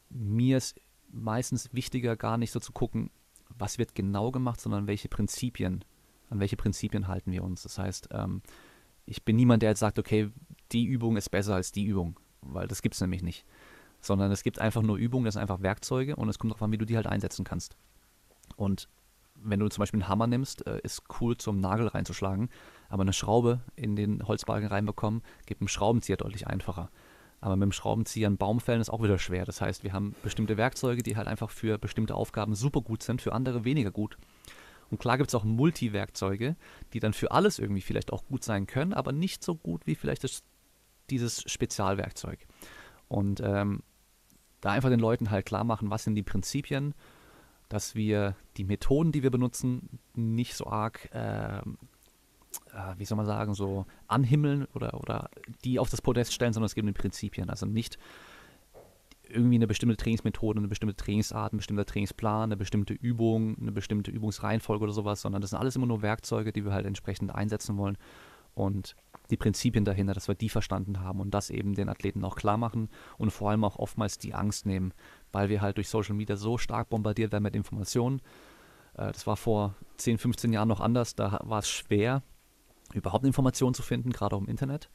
[0.09, 0.81] mir ist
[1.13, 3.11] meistens wichtiger, gar nicht so zu gucken,
[3.49, 5.85] was wird genau gemacht, sondern welche Prinzipien,
[6.31, 7.63] an welche Prinzipien halten wir uns.
[7.63, 8.43] Das heißt, ähm,
[9.07, 10.31] ich bin niemand, der jetzt sagt, okay,
[10.73, 13.45] die Übung ist besser als die Übung, weil das gibt es nämlich nicht.
[14.01, 16.73] Sondern es gibt einfach nur Übungen, das sind einfach Werkzeuge und es kommt darauf an,
[16.73, 17.77] wie du die halt einsetzen kannst.
[18.57, 18.89] Und
[19.35, 22.51] wenn du zum Beispiel einen Hammer nimmst, äh, ist cool zum Nagel reinzuschlagen,
[22.91, 26.91] aber eine Schraube in den Holzbalken reinbekommen, geht mit dem Schraubenzieher deutlich einfacher.
[27.41, 29.47] Aber mit dem Schraubenzieher einen Baum fällen ist auch wieder schwer.
[29.47, 33.23] Das heißt, wir haben bestimmte Werkzeuge, die halt einfach für bestimmte Aufgaben super gut sind,
[33.23, 34.19] für andere weniger gut.
[34.91, 36.57] Und klar gibt es auch Multi-Werkzeuge,
[36.93, 39.95] die dann für alles irgendwie vielleicht auch gut sein können, aber nicht so gut wie
[39.95, 40.43] vielleicht das,
[41.09, 42.41] dieses Spezialwerkzeug.
[43.09, 43.83] Und ähm,
[44.61, 46.95] da einfach den Leuten halt klar machen, was sind die Prinzipien,
[47.69, 51.63] dass wir die Methoden, die wir benutzen, nicht so arg, äh,
[52.97, 55.31] wie soll man sagen, so anhimmeln oder, oder
[55.65, 57.51] die auf das Podest stellen, sondern es geht um die Prinzipien.
[57.51, 57.99] Also nicht
[59.31, 64.11] irgendwie eine bestimmte Trainingsmethode, eine bestimmte Trainingsart, ein bestimmter Trainingsplan, eine bestimmte Übung, eine bestimmte
[64.11, 67.77] Übungsreihenfolge oder sowas, sondern das sind alles immer nur Werkzeuge, die wir halt entsprechend einsetzen
[67.77, 67.97] wollen.
[68.55, 68.97] Und
[69.31, 72.57] die Prinzipien dahinter, dass wir die verstanden haben und das eben den Athleten auch klar
[72.57, 74.93] machen und vor allem auch oftmals die Angst nehmen,
[75.31, 78.21] weil wir halt durch Social Media so stark bombardiert werden mit Informationen.
[78.95, 82.23] Äh, das war vor 10, 15 Jahren noch anders, da war es schwer,
[82.95, 84.91] überhaupt Informationen zu finden, gerade auch im Internet.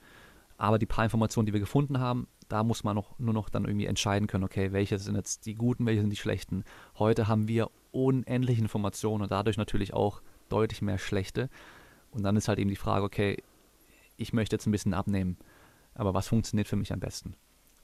[0.57, 3.65] Aber die paar Informationen, die wir gefunden haben, da muss man noch, nur noch dann
[3.65, 6.63] irgendwie entscheiden können, okay, welche sind jetzt die guten, welche sind die schlechten.
[6.97, 11.49] Heute haben wir unendliche Informationen und dadurch natürlich auch deutlich mehr schlechte.
[12.11, 13.43] Und dann ist halt eben die Frage, okay,
[14.17, 15.37] ich möchte jetzt ein bisschen abnehmen,
[15.93, 17.35] aber was funktioniert für mich am besten?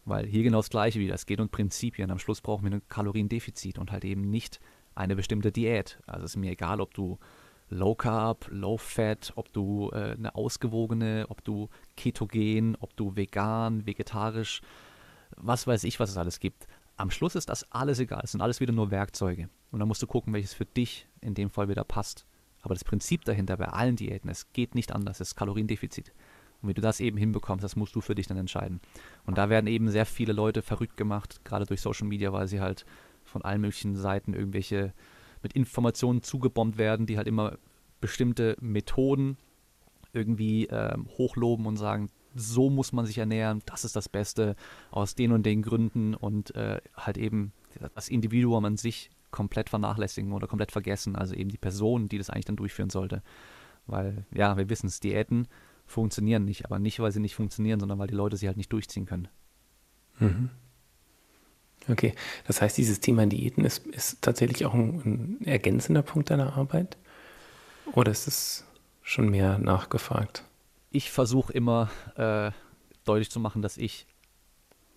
[0.05, 2.09] Weil hier genau das Gleiche wieder, es geht um Prinzipien.
[2.09, 4.59] Am Schluss brauchen wir ein Kaloriendefizit und halt eben nicht
[4.95, 5.99] eine bestimmte Diät.
[6.07, 7.19] Also es ist mir egal, ob du
[7.71, 13.85] Low Carb, Low Fat, ob du äh, eine ausgewogene, ob du ketogen, ob du vegan,
[13.85, 14.61] vegetarisch,
[15.37, 16.67] was weiß ich, was es alles gibt.
[16.97, 18.21] Am Schluss ist das alles egal.
[18.25, 19.49] Es sind alles wieder nur Werkzeuge.
[19.71, 22.25] Und dann musst du gucken, welches für dich in dem Fall wieder passt.
[22.61, 26.11] Aber das Prinzip dahinter bei allen Diäten, es geht nicht anders, es ist Kaloriendefizit.
[26.61, 28.81] Und wie du das eben hinbekommst, das musst du für dich dann entscheiden.
[29.25, 32.59] Und da werden eben sehr viele Leute verrückt gemacht, gerade durch Social Media, weil sie
[32.59, 32.85] halt
[33.23, 34.93] von allen möglichen Seiten irgendwelche
[35.41, 37.57] mit Informationen zugebombt werden, die halt immer
[37.99, 39.37] bestimmte Methoden
[40.13, 44.55] irgendwie ähm, hochloben und sagen, so muss man sich ernähren, das ist das Beste
[44.89, 47.53] aus den und den Gründen und äh, halt eben
[47.95, 52.29] das Individuum an sich komplett vernachlässigen oder komplett vergessen, also eben die Person, die das
[52.29, 53.21] eigentlich dann durchführen sollte.
[53.87, 55.47] Weil, ja, wir wissen es, Diäten
[55.85, 58.71] funktionieren nicht, aber nicht, weil sie nicht funktionieren, sondern weil die Leute sie halt nicht
[58.71, 59.27] durchziehen können.
[60.19, 60.49] Mhm.
[61.89, 62.13] Okay,
[62.47, 66.97] das heißt, dieses Thema Diäten ist, ist tatsächlich auch ein, ein ergänzender Punkt deiner Arbeit?
[67.93, 68.65] Oder ist es
[69.01, 70.43] schon mehr nachgefragt?
[70.91, 72.51] Ich versuche immer äh,
[73.05, 74.05] deutlich zu machen, dass ich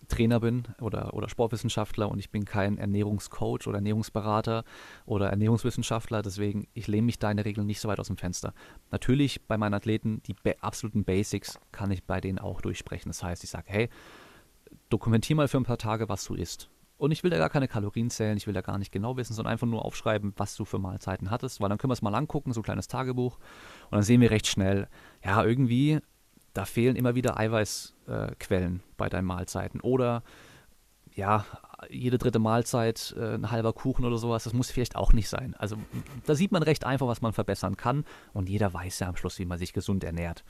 [0.08, 4.64] Trainer bin oder, oder Sportwissenschaftler und ich bin kein Ernährungscoach oder Ernährungsberater
[5.06, 6.22] oder Ernährungswissenschaftler.
[6.22, 8.52] Deswegen, ich lehne mich da in der Regel nicht so weit aus dem Fenster.
[8.90, 13.08] Natürlich bei meinen Athleten, die absoluten Basics kann ich bei denen auch durchsprechen.
[13.08, 13.88] Das heißt, ich sage, hey,
[14.88, 16.68] dokumentier mal für ein paar Tage, was du isst.
[16.96, 19.34] Und ich will da gar keine Kalorien zählen, ich will da gar nicht genau wissen,
[19.34, 22.14] sondern einfach nur aufschreiben, was du für Mahlzeiten hattest, weil dann können wir es mal
[22.14, 23.36] angucken, so ein kleines Tagebuch.
[23.84, 24.88] Und dann sehen wir recht schnell,
[25.24, 26.00] ja, irgendwie
[26.54, 29.80] da fehlen immer wieder Eiweißquellen äh, bei deinen Mahlzeiten.
[29.80, 30.22] Oder
[31.12, 31.44] ja,
[31.90, 35.54] jede dritte Mahlzeit äh, ein halber Kuchen oder sowas, das muss vielleicht auch nicht sein.
[35.58, 35.76] Also
[36.24, 39.38] da sieht man recht einfach, was man verbessern kann und jeder weiß ja am Schluss,
[39.38, 40.44] wie man sich gesund ernährt.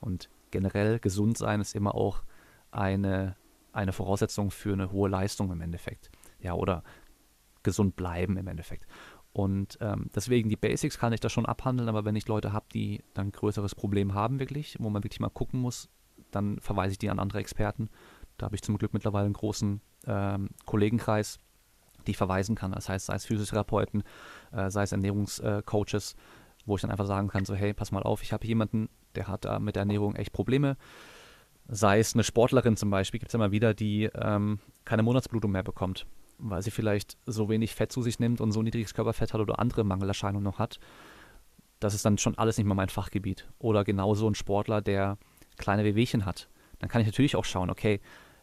[0.00, 2.22] Und generell gesund sein ist immer auch
[2.70, 3.36] eine,
[3.78, 6.10] eine Voraussetzung für eine hohe Leistung im Endeffekt.
[6.40, 6.82] Ja, oder
[7.62, 8.86] gesund bleiben im Endeffekt.
[9.32, 12.66] Und ähm, deswegen die Basics kann ich da schon abhandeln, aber wenn ich Leute habe,
[12.72, 15.88] die dann ein größeres Problem haben, wirklich, wo man wirklich mal gucken muss,
[16.30, 17.88] dann verweise ich die an andere Experten.
[18.36, 21.38] Da habe ich zum Glück mittlerweile einen großen ähm, Kollegenkreis,
[22.06, 22.72] die ich verweisen kann.
[22.72, 24.02] Das heißt, sei es Physiotherapeuten,
[24.52, 26.16] äh, sei es Ernährungscoaches, äh,
[26.66, 29.28] wo ich dann einfach sagen kann: so, hey, pass mal auf, ich habe jemanden, der
[29.28, 30.76] hat da mit der Ernährung echt Probleme.
[31.68, 35.62] Sei es eine Sportlerin zum Beispiel, gibt es immer wieder, die ähm, keine Monatsblutung mehr
[35.62, 36.06] bekommt
[36.38, 39.58] weil sie vielleicht so wenig Fett zu sich nimmt und so niedriges Körperfett hat oder
[39.58, 40.78] andere Mangelerscheinungen noch hat,
[41.80, 43.48] das ist dann schon alles nicht mehr mein Fachgebiet.
[43.58, 45.18] Oder genauso ein Sportler, der
[45.56, 46.48] kleine Wehwehchen hat.
[46.78, 48.00] Dann kann ich natürlich auch schauen, okay,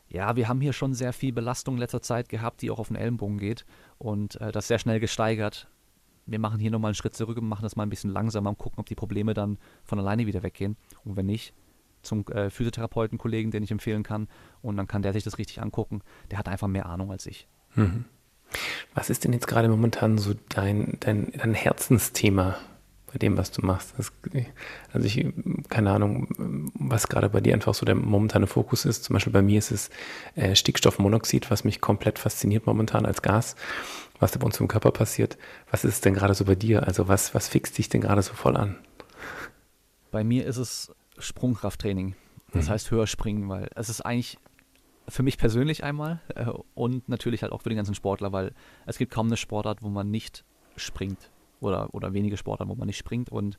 [0.08, 2.90] ja, wir haben hier schon sehr viel Belastung in letzter Zeit gehabt, die auch auf
[2.90, 3.66] den Ellenbogen geht
[3.98, 5.68] und äh, das sehr schnell gesteigert.
[6.26, 8.58] Wir machen hier nochmal einen Schritt zurück und machen das mal ein bisschen langsamer und
[8.58, 10.76] gucken, ob die Probleme dann von alleine wieder weggehen.
[11.04, 11.54] Und wenn nicht,
[12.06, 14.28] zum äh, Physiotherapeuten-Kollegen, den ich empfehlen kann.
[14.62, 16.02] Und dann kann der sich das richtig angucken.
[16.32, 17.48] Der hat einfach mehr Ahnung als ich.
[17.76, 18.06] Mhm.
[18.94, 22.56] Was ist denn jetzt gerade momentan so dein, dein, dein Herzensthema
[23.16, 23.94] mit dem, was du machst.
[23.98, 24.12] Das,
[24.92, 25.26] also ich,
[25.70, 26.28] keine Ahnung,
[26.74, 29.06] was gerade bei dir einfach so der momentane Fokus ist.
[29.06, 29.90] Zum Beispiel bei mir ist es
[30.36, 33.56] äh, Stickstoffmonoxid, was mich komplett fasziniert momentan als Gas,
[34.20, 35.38] was da bei uns im Körper passiert.
[35.72, 36.86] Was ist es denn gerade so bei dir?
[36.88, 38.76] Also was, was fixt dich denn gerade so voll an?
[40.12, 42.16] Bei mir ist es Sprungkrafttraining.
[42.54, 42.72] Das mhm.
[42.72, 44.38] heißt höher springen, weil es ist eigentlich
[45.08, 48.54] für mich persönlich einmal äh, und natürlich halt auch für den ganzen Sportler, weil
[48.86, 50.44] es gibt kaum eine Sportart, wo man nicht
[50.76, 53.58] springt oder, oder wenige Sportarten, wo man nicht springt und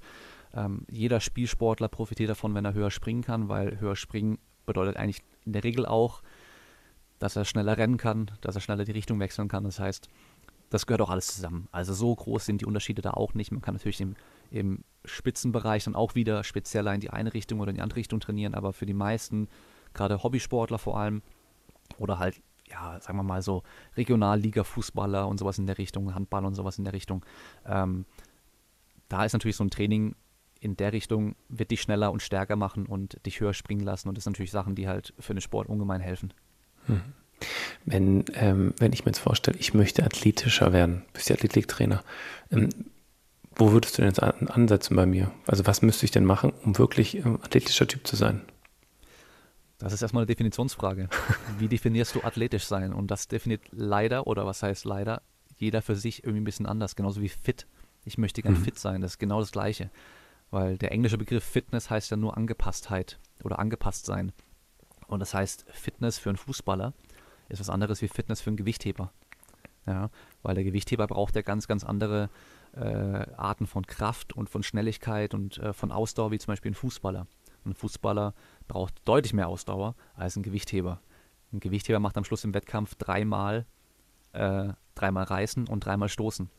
[0.55, 5.23] ähm, jeder Spielsportler profitiert davon, wenn er höher springen kann, weil höher springen bedeutet eigentlich
[5.45, 6.23] in der Regel auch,
[7.19, 9.65] dass er schneller rennen kann, dass er schneller die Richtung wechseln kann.
[9.65, 10.09] Das heißt,
[10.71, 11.69] das gehört auch alles zusammen.
[11.73, 13.53] Also so groß sind die Unterschiede da auch nicht.
[13.53, 14.17] Man kann natürlich im,
[14.59, 18.21] im Spitzenbereich dann auch wieder spezieller in die eine Richtung oder in die andere Richtung
[18.21, 19.49] trainieren, aber für die meisten,
[19.95, 21.23] gerade Hobbysportler vor allem,
[21.99, 23.63] oder halt, ja, sagen wir mal so
[23.97, 27.25] Regionalliga-Fußballer und sowas in der Richtung, Handball und sowas in der Richtung.
[27.65, 28.05] Ähm,
[29.09, 30.17] da ist natürlich so ein Training
[30.59, 34.09] in der Richtung, wird dich schneller und stärker machen und dich höher springen lassen.
[34.09, 36.33] Und das sind natürlich Sachen, die halt für den Sport ungemein helfen.
[36.87, 37.01] Hm.
[37.85, 42.03] Wenn, ähm, wenn ich mir jetzt vorstelle, ich möchte athletischer werden, bist ja Athletiktrainer,
[42.51, 42.71] ähm,
[43.57, 45.33] wo würdest du denn jetzt ansetzen bei mir?
[45.47, 48.43] Also was müsste ich denn machen, um wirklich ähm, athletischer Typ zu sein?
[49.79, 51.09] Das ist erstmal eine Definitionsfrage.
[51.59, 52.93] Wie definierst du athletisch sein?
[52.93, 55.23] Und das definiert leider, oder was heißt leider,
[55.57, 57.67] jeder für sich irgendwie ein bisschen anders, genauso wie fit.
[58.05, 58.65] Ich möchte gern mhm.
[58.65, 59.91] fit sein, das ist genau das Gleiche.
[60.51, 64.33] Weil der englische Begriff Fitness heißt ja nur Angepasstheit oder angepasst sein.
[65.07, 66.93] Und das heißt, Fitness für einen Fußballer
[67.49, 69.13] ist was anderes wie Fitness für einen Gewichtheber.
[69.87, 70.11] Ja,
[70.43, 72.29] weil der Gewichtheber braucht ja ganz, ganz andere
[72.77, 76.75] äh, Arten von Kraft und von Schnelligkeit und äh, von Ausdauer, wie zum Beispiel ein
[76.75, 77.27] Fußballer.
[77.65, 78.35] Ein Fußballer
[78.69, 81.01] braucht deutlich mehr Ausdauer als ein Gewichtheber.
[81.53, 83.67] Ein Gewichtheber macht am Schluss im Wettkampf dreimal,
[84.33, 86.51] äh, dreimal reißen und dreimal stoßen.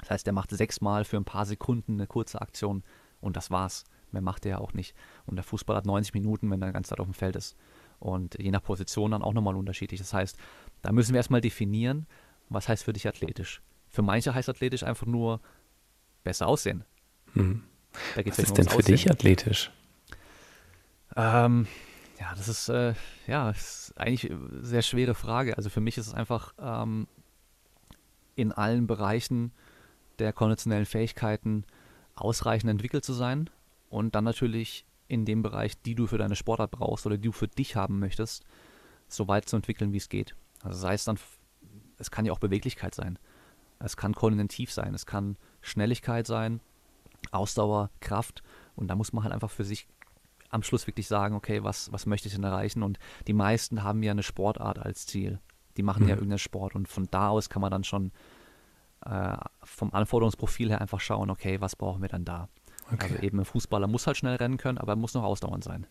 [0.00, 2.82] Das heißt, er macht sechsmal für ein paar Sekunden eine kurze Aktion
[3.20, 3.84] und das war's.
[4.12, 4.96] Mehr macht er ja auch nicht.
[5.26, 7.56] Und der Fußball hat 90 Minuten, wenn er die ganze Zeit auf dem Feld ist.
[8.00, 10.00] Und je nach Position dann auch nochmal unterschiedlich.
[10.00, 10.36] Das heißt,
[10.82, 12.06] da müssen wir erstmal definieren,
[12.48, 13.62] was heißt für dich athletisch.
[13.90, 15.40] Für manche heißt athletisch einfach nur
[16.22, 16.84] besser aussehen.
[17.34, 17.62] Hm.
[18.14, 18.94] was ist denn für Aussehen.
[18.94, 19.70] dich athletisch?
[21.16, 21.66] Ähm,
[22.20, 22.94] ja, das ist, äh,
[23.26, 25.56] ja, ist eigentlich eine sehr schwere Frage.
[25.56, 27.08] Also für mich ist es einfach ähm,
[28.36, 29.52] in allen Bereichen
[30.18, 31.64] der konditionellen Fähigkeiten
[32.14, 33.50] ausreichend entwickelt zu sein
[33.88, 37.32] und dann natürlich in dem Bereich, die du für deine Sportart brauchst oder die du
[37.32, 38.44] für dich haben möchtest,
[39.08, 40.36] so weit zu entwickeln, wie es geht.
[40.62, 41.18] Also sei es dann,
[41.98, 43.18] es kann ja auch Beweglichkeit sein,
[43.80, 46.60] es kann koordinativ sein, es kann Schnelligkeit sein,
[47.32, 48.42] Ausdauer, Kraft
[48.76, 49.88] und da muss man halt einfach für sich
[50.50, 52.82] am Schluss wirklich sagen, okay, was, was möchte ich denn erreichen?
[52.82, 55.38] Und die meisten haben ja eine Sportart als Ziel.
[55.76, 56.08] Die machen mhm.
[56.08, 58.10] ja irgendeinen Sport und von da aus kann man dann schon
[59.06, 62.48] äh, vom Anforderungsprofil her einfach schauen, okay, was brauchen wir dann da?
[62.92, 63.12] Okay.
[63.12, 65.86] Also eben ein Fußballer muss halt schnell rennen können, aber er muss noch ausdauernd sein.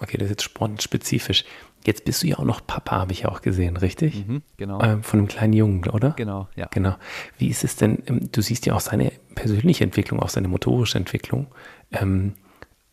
[0.00, 1.44] Okay, das ist jetzt sportspezifisch.
[1.84, 4.26] Jetzt bist du ja auch noch Papa, habe ich ja auch gesehen, richtig?
[4.26, 4.80] Mhm, genau.
[4.82, 6.10] Ähm, von einem kleinen Jungen, oder?
[6.10, 6.68] Genau, ja.
[6.70, 6.96] Genau.
[7.38, 10.98] Wie ist es denn, ähm, du siehst ja auch seine persönliche Entwicklung, auch seine motorische
[10.98, 11.48] Entwicklung.
[11.90, 12.34] Ähm,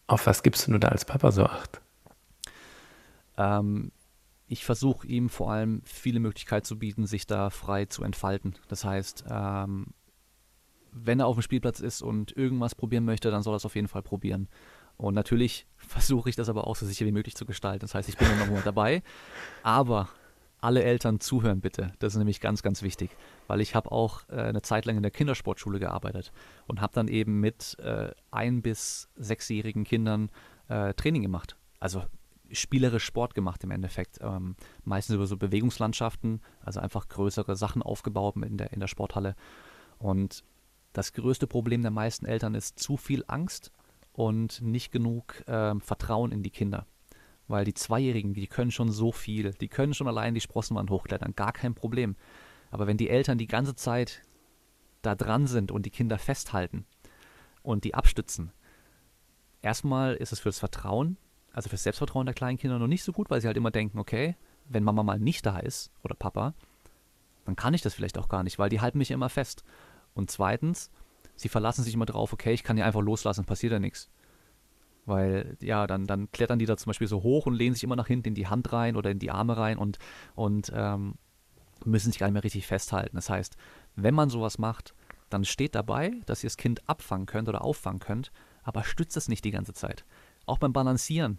[0.08, 1.82] auf was gibst du nur da als Papa so Acht?
[3.38, 3.92] Ähm,
[4.48, 8.56] ich versuche ihm vor allem viele Möglichkeiten zu bieten, sich da frei zu entfalten.
[8.68, 9.88] Das heißt, ähm,
[10.92, 13.76] wenn er auf dem Spielplatz ist und irgendwas probieren möchte, dann soll er es auf
[13.76, 14.48] jeden Fall probieren.
[14.98, 17.82] Und natürlich versuche ich das aber auch so sicher wie möglich zu gestalten.
[17.82, 19.04] Das heißt, ich bin immer nur dabei.
[19.64, 20.10] Aber
[20.62, 21.92] alle Eltern zuhören bitte.
[22.00, 23.12] Das ist nämlich ganz, ganz wichtig,
[23.48, 26.32] weil ich habe auch äh, eine Zeit lang in der Kindersportschule gearbeitet
[26.66, 30.32] und habe dann eben mit äh, ein- bis sechsjährigen Kindern
[30.68, 31.56] äh, Training gemacht.
[31.80, 32.04] Also
[32.52, 34.20] spielerisch Sport gemacht im Endeffekt.
[34.22, 39.36] Ähm, meistens über so Bewegungslandschaften, also einfach größere Sachen aufgebaut in der, in der Sporthalle.
[40.00, 40.44] Und
[40.94, 43.72] das größte Problem der meisten Eltern ist zu viel Angst
[44.16, 46.88] und nicht genug ähm, Vertrauen in die Kinder.
[47.48, 51.36] Weil die Zweijährigen, die können schon so viel, die können schon allein die Sprossenwand hochklettern,
[51.36, 52.16] gar kein Problem.
[52.72, 54.22] Aber wenn die Eltern die ganze Zeit
[55.02, 56.86] da dran sind und die Kinder festhalten
[57.62, 58.52] und die abstützen,
[59.62, 61.18] erstmal ist es für das Vertrauen,
[61.52, 63.72] also für das Selbstvertrauen der kleinen Kinder noch nicht so gut, weil sie halt immer
[63.72, 66.54] denken, okay, wenn Mama mal nicht da ist oder Papa,
[67.44, 69.64] dann kann ich das vielleicht auch gar nicht, weil die halten mich immer fest.
[70.14, 70.90] Und zweitens,
[71.36, 74.10] sie verlassen sich immer drauf, okay, ich kann ja einfach loslassen, passiert ja nichts.
[75.06, 77.96] Weil, ja, dann, dann klettern die da zum Beispiel so hoch und lehnen sich immer
[77.96, 80.00] nach hinten in die Hand rein oder in die Arme rein und,
[80.34, 81.16] und ähm,
[81.84, 83.16] müssen sich gar nicht mehr richtig festhalten.
[83.16, 83.56] Das heißt,
[83.96, 84.96] wenn man sowas macht,
[85.30, 88.32] dann steht dabei, dass ihr das Kind abfangen könnt oder auffangen könnt,
[88.64, 90.06] aber stützt es nicht die ganze Zeit.
[90.46, 91.38] Auch beim Balancieren.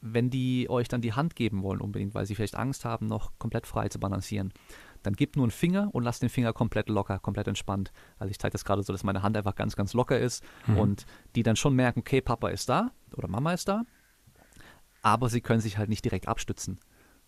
[0.00, 3.32] Wenn die euch dann die Hand geben wollen unbedingt, weil sie vielleicht Angst haben, noch
[3.38, 4.52] komplett frei zu balancieren,
[5.04, 7.92] dann gib nur einen Finger und lass den Finger komplett locker, komplett entspannt.
[8.18, 10.78] Also ich zeige das gerade so, dass meine Hand einfach ganz, ganz locker ist mhm.
[10.78, 13.84] und die dann schon merken, okay, Papa ist da oder Mama ist da,
[15.02, 16.80] aber sie können sich halt nicht direkt abstützen.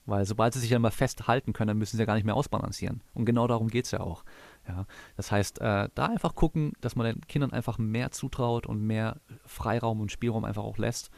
[0.06, 2.36] Weil sobald sie sich ja mal festhalten können, dann müssen sie ja gar nicht mehr
[2.36, 3.02] ausbalancieren.
[3.12, 4.24] Und genau darum geht es ja auch.
[4.68, 4.86] Ja,
[5.16, 9.20] das heißt, äh, da einfach gucken, dass man den Kindern einfach mehr zutraut und mehr
[9.44, 11.10] Freiraum und Spielraum einfach auch lässt.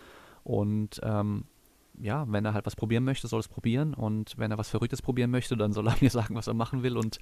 [0.43, 1.45] Und ähm,
[2.01, 3.95] ja, wenn er halt was probieren möchte, soll es probieren.
[3.95, 6.83] Und wenn er was Verrücktes probieren möchte, dann soll er mir sagen, was er machen
[6.83, 6.97] will.
[6.97, 7.19] Und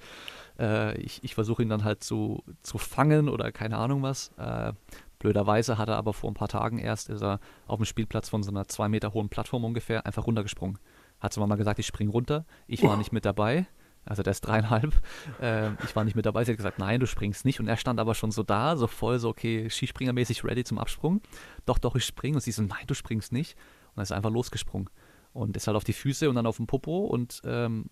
[0.59, 4.31] äh, ich, ich versuche ihn dann halt zu, zu fangen oder keine Ahnung was.
[4.37, 4.73] Äh,
[5.19, 8.43] blöderweise hat er aber vor ein paar Tagen erst, ist er auf dem Spielplatz von
[8.43, 10.79] so einer zwei Meter hohen Plattform ungefähr einfach runtergesprungen.
[11.19, 12.45] Hat zur Mama gesagt, ich spring runter.
[12.67, 13.65] Ich war nicht mit dabei.
[14.07, 14.93] Also der ist dreieinhalb.
[15.41, 16.45] Äh, ich war nicht mit dabei.
[16.45, 17.59] Sie hat gesagt, nein, du springst nicht.
[17.59, 21.21] Und er stand aber schon so da, so voll so, okay, Skispringermäßig ready zum Absprung.
[21.65, 22.35] Doch, doch, ich springe.
[22.35, 23.57] Und sie so, nein, du springst nicht.
[23.97, 24.89] Und er ist einfach losgesprungen.
[25.33, 27.87] Und ist halt auf die Füße und dann auf den Popo und ähm,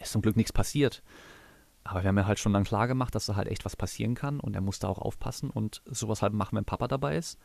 [0.00, 1.02] ist zum Glück nichts passiert.
[1.84, 4.14] Aber wir haben ja halt schon dann klar gemacht, dass da halt echt was passieren
[4.14, 7.38] kann und er musste auch aufpassen und sowas halt machen, wenn Papa dabei ist.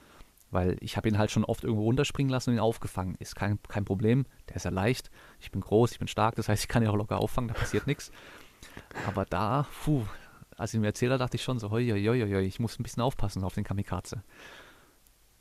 [0.50, 3.16] Weil ich habe ihn halt schon oft irgendwo runterspringen lassen und ihn aufgefangen.
[3.20, 5.12] Ist kein, kein Problem, der ist ja leicht.
[5.40, 7.54] Ich bin groß, ich bin stark, das heißt, ich kann ihn auch locker auffangen, da
[7.54, 8.12] passiert nichts.
[9.08, 10.04] Aber da, puh,
[10.58, 13.04] als ich mir erzählt dachte ich schon so, hoi, hoi, hoi, ich muss ein bisschen
[13.04, 14.24] aufpassen auf den Kamikaze.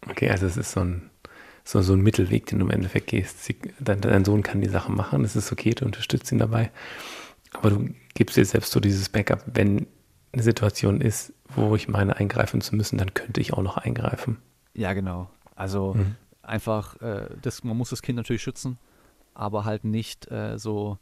[0.08, 1.10] Okay, also es ist so ein
[1.64, 3.44] so, so ein Mittelweg, den du im Endeffekt gehst.
[3.44, 6.70] Sie, dein, dein, Sohn kann die Sachen machen, es ist okay, du unterstützt ihn dabei.
[7.52, 9.86] Aber du gibst dir selbst so dieses Backup, wenn
[10.32, 14.38] eine Situation ist, wo ich meine, eingreifen zu müssen, dann könnte ich auch noch eingreifen.
[14.74, 15.30] Ja, genau.
[15.54, 16.16] Also mhm.
[16.42, 18.78] einfach, äh, das, man muss das Kind natürlich schützen,
[19.34, 20.98] aber halt nicht äh, so,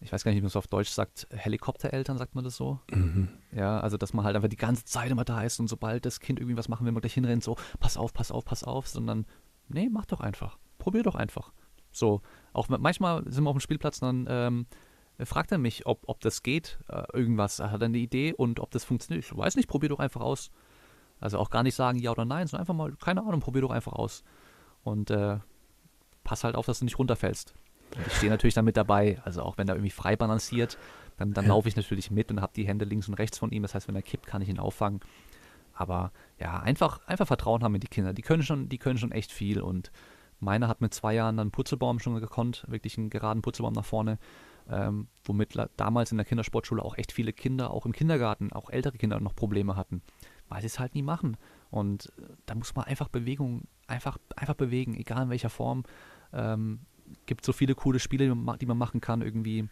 [0.00, 2.80] ich weiß gar nicht, wie man es auf Deutsch sagt, Helikoptereltern, sagt man das so?
[2.90, 3.28] Mhm.
[3.52, 6.18] Ja, also dass man halt einfach die ganze Zeit immer da ist und sobald das
[6.18, 8.88] Kind irgendwie was machen will, man gleich hinrennt, so, pass auf, pass auf, pass auf,
[8.88, 9.24] sondern
[9.68, 10.58] nee, mach doch einfach.
[10.78, 11.52] Probier doch einfach.
[11.90, 12.22] So,
[12.52, 14.66] auch manchmal sind wir auf dem Spielplatz, dann ähm,
[15.22, 17.60] fragt er mich, ob, ob das geht, äh, irgendwas.
[17.60, 19.24] Er hat eine Idee und ob das funktioniert.
[19.24, 20.50] Ich weiß nicht, probier doch einfach aus.
[21.20, 23.70] Also auch gar nicht sagen ja oder nein, sondern einfach mal, keine Ahnung, probier doch
[23.70, 24.24] einfach aus.
[24.82, 25.38] Und äh,
[26.24, 27.54] pass halt auf, dass du nicht runterfällst.
[27.96, 29.20] Und ich stehe natürlich dann mit dabei.
[29.24, 30.76] Also auch wenn er irgendwie frei balanciert,
[31.16, 33.62] dann, dann laufe ich natürlich mit und habe die Hände links und rechts von ihm.
[33.62, 35.00] Das heißt, wenn er kippt, kann ich ihn auffangen.
[35.74, 38.12] Aber ja, einfach, einfach Vertrauen haben in die Kinder.
[38.12, 39.60] Die können schon, die können schon echt viel.
[39.60, 39.90] Und
[40.40, 44.18] meiner hat mit zwei Jahren dann Putzelbaum schon gekonnt, wirklich einen geraden Putzelbaum nach vorne.
[44.70, 48.96] Ähm, womit damals in der Kindersportschule auch echt viele Kinder, auch im Kindergarten, auch ältere
[48.96, 50.00] Kinder noch Probleme hatten,
[50.48, 51.36] weil sie es halt nie machen.
[51.70, 55.84] Und äh, da muss man einfach Bewegung, einfach, einfach bewegen, egal in welcher Form.
[56.32, 56.80] Ähm,
[57.26, 59.68] gibt so viele coole Spiele, die man machen kann, irgendwie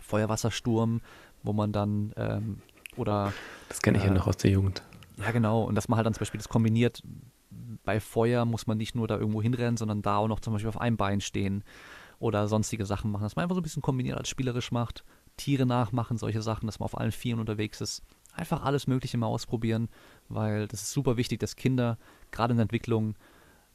[0.00, 1.00] Feuerwassersturm,
[1.42, 2.62] wo man dann ähm,
[2.96, 3.32] oder
[3.68, 4.82] das kenne ich äh, ja noch aus der Jugend.
[5.20, 5.62] Ja, genau.
[5.62, 7.02] Und dass man halt dann zum Beispiel das kombiniert.
[7.84, 10.68] Bei Feuer muss man nicht nur da irgendwo hinrennen, sondern da auch noch zum Beispiel
[10.68, 11.64] auf einem Bein stehen
[12.18, 13.22] oder sonstige Sachen machen.
[13.22, 15.04] Dass man einfach so ein bisschen kombiniert als spielerisch macht.
[15.36, 18.02] Tiere nachmachen, solche Sachen, dass man auf allen Vieren unterwegs ist.
[18.34, 19.88] Einfach alles Mögliche mal ausprobieren,
[20.28, 21.98] weil das ist super wichtig, dass Kinder
[22.30, 23.16] gerade in der Entwicklung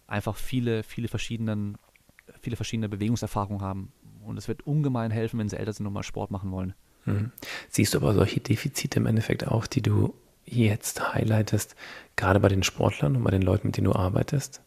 [0.08, 1.78] einfach viele, viele verschiedenen,
[2.40, 3.92] viele verschiedene Bewegungserfahrungen haben.
[4.24, 6.74] Und es wird ungemein helfen, wenn sie älter sind und mal Sport machen wollen.
[7.06, 7.32] Mhm.
[7.70, 10.14] Siehst du aber solche Defizite im Endeffekt auch, die du
[10.46, 11.76] jetzt highlightest,
[12.16, 14.62] gerade bei den Sportlern und bei den Leuten, mit denen du arbeitest?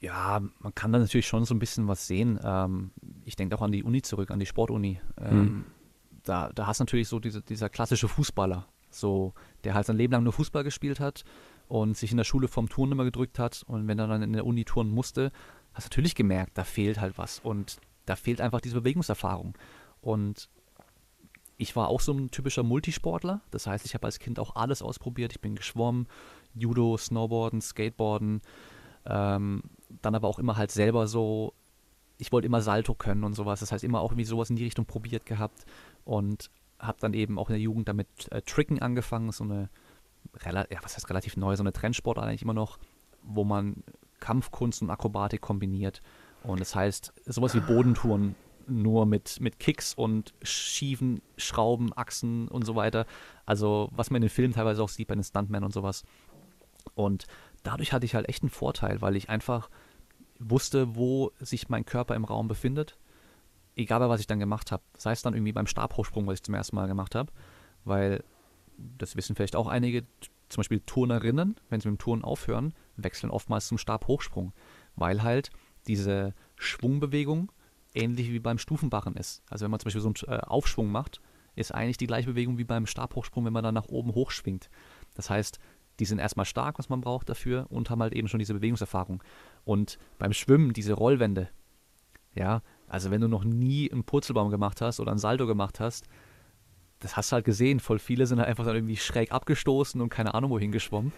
[0.00, 2.38] Ja, man kann da natürlich schon so ein bisschen was sehen.
[2.44, 2.90] Ähm,
[3.24, 5.00] ich denke auch an die Uni zurück, an die Sportuni.
[5.18, 5.64] Mhm.
[6.24, 9.32] Da, da hast du natürlich so diese, dieser klassische Fußballer, so,
[9.64, 11.24] der halt sein Leben lang nur Fußball gespielt hat
[11.68, 14.32] und sich in der Schule vom Turnen immer gedrückt hat und wenn er dann in
[14.34, 15.32] der Uni turnen musste,
[15.72, 19.56] hast du natürlich gemerkt, da fehlt halt was und da fehlt einfach diese Bewegungserfahrung.
[20.00, 20.50] Und
[21.56, 23.40] ich war auch so ein typischer Multisportler.
[23.50, 25.32] Das heißt, ich habe als Kind auch alles ausprobiert.
[25.32, 26.08] Ich bin geschwommen,
[26.54, 28.42] Judo, Snowboarden, Skateboarden.
[29.06, 29.62] Ähm,
[30.02, 31.54] dann aber auch immer halt selber so,
[32.18, 33.60] ich wollte immer Salto können und sowas.
[33.60, 35.64] Das heißt, immer auch irgendwie sowas in die Richtung probiert gehabt.
[36.04, 39.30] Und habe dann eben auch in der Jugend damit äh, Tricken angefangen.
[39.30, 39.70] So eine,
[40.44, 42.78] ja, was heißt relativ neu, so eine Trendsport eigentlich immer noch,
[43.22, 43.84] wo man
[44.20, 46.02] Kampfkunst und Akrobatik kombiniert.
[46.42, 48.34] Und das heißt, sowas wie Bodentouren
[48.68, 53.06] nur mit, mit Kicks und schiefen Schrauben, Achsen und so weiter.
[53.46, 56.04] Also, was man in den Filmen teilweise auch sieht bei den Stuntmen und sowas.
[56.94, 57.26] Und
[57.62, 59.70] dadurch hatte ich halt echt einen Vorteil, weil ich einfach
[60.38, 62.98] wusste, wo sich mein Körper im Raum befindet.
[63.76, 64.82] Egal, was ich dann gemacht habe.
[64.96, 67.32] Sei es dann irgendwie beim Stabhochsprung, was ich zum ersten Mal gemacht habe.
[67.84, 68.22] Weil,
[68.76, 70.04] das wissen vielleicht auch einige,
[70.48, 74.52] zum Beispiel Turnerinnen, wenn sie mit dem Turnen aufhören, wechseln oftmals zum Stabhochsprung.
[74.94, 75.50] Weil halt
[75.86, 77.50] diese Schwungbewegung
[77.94, 79.42] ähnlich wie beim Stufenbarren ist.
[79.48, 81.20] Also wenn man zum Beispiel so einen äh, Aufschwung macht,
[81.54, 84.68] ist eigentlich die gleiche Bewegung wie beim Stabhochsprung, wenn man dann nach oben hochschwingt.
[85.14, 85.58] Das heißt,
[86.00, 89.22] die sind erstmal stark, was man braucht dafür, und haben halt eben schon diese Bewegungserfahrung.
[89.64, 91.48] Und beim Schwimmen, diese Rollwände,
[92.34, 96.06] ja, Also wenn du noch nie einen Purzelbaum gemacht hast oder ein Salto gemacht hast,
[96.98, 97.80] das hast du halt gesehen.
[97.80, 101.12] Voll viele sind halt einfach dann irgendwie schräg abgestoßen und keine Ahnung wohin geschwommen.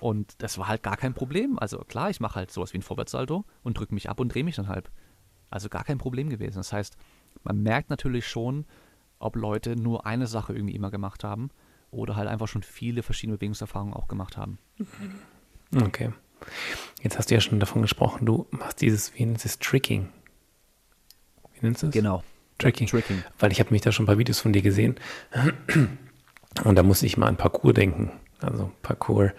[0.00, 1.58] Und das war halt gar kein Problem.
[1.58, 4.44] Also klar, ich mache halt sowas wie ein Vorwärtssalto und drücke mich ab und drehe
[4.44, 4.90] mich dann halb.
[5.52, 6.56] Also gar kein Problem gewesen.
[6.56, 6.96] Das heißt,
[7.44, 8.64] man merkt natürlich schon,
[9.18, 11.50] ob Leute nur eine Sache irgendwie immer gemacht haben
[11.90, 14.58] oder halt einfach schon viele verschiedene Bewegungserfahrungen auch gemacht haben.
[15.74, 16.10] Okay.
[17.02, 20.08] Jetzt hast du ja schon davon gesprochen, du machst dieses, wie nennt es, Tricking.
[21.54, 21.92] Wie nennst du es?
[21.92, 22.24] Genau.
[22.58, 22.86] Tricking.
[22.86, 23.22] Tricking.
[23.38, 24.96] Weil ich habe mich da schon ein paar Videos von dir gesehen
[26.64, 28.12] und da musste ich mal an Parcours denken.
[28.40, 29.32] Also Parcours.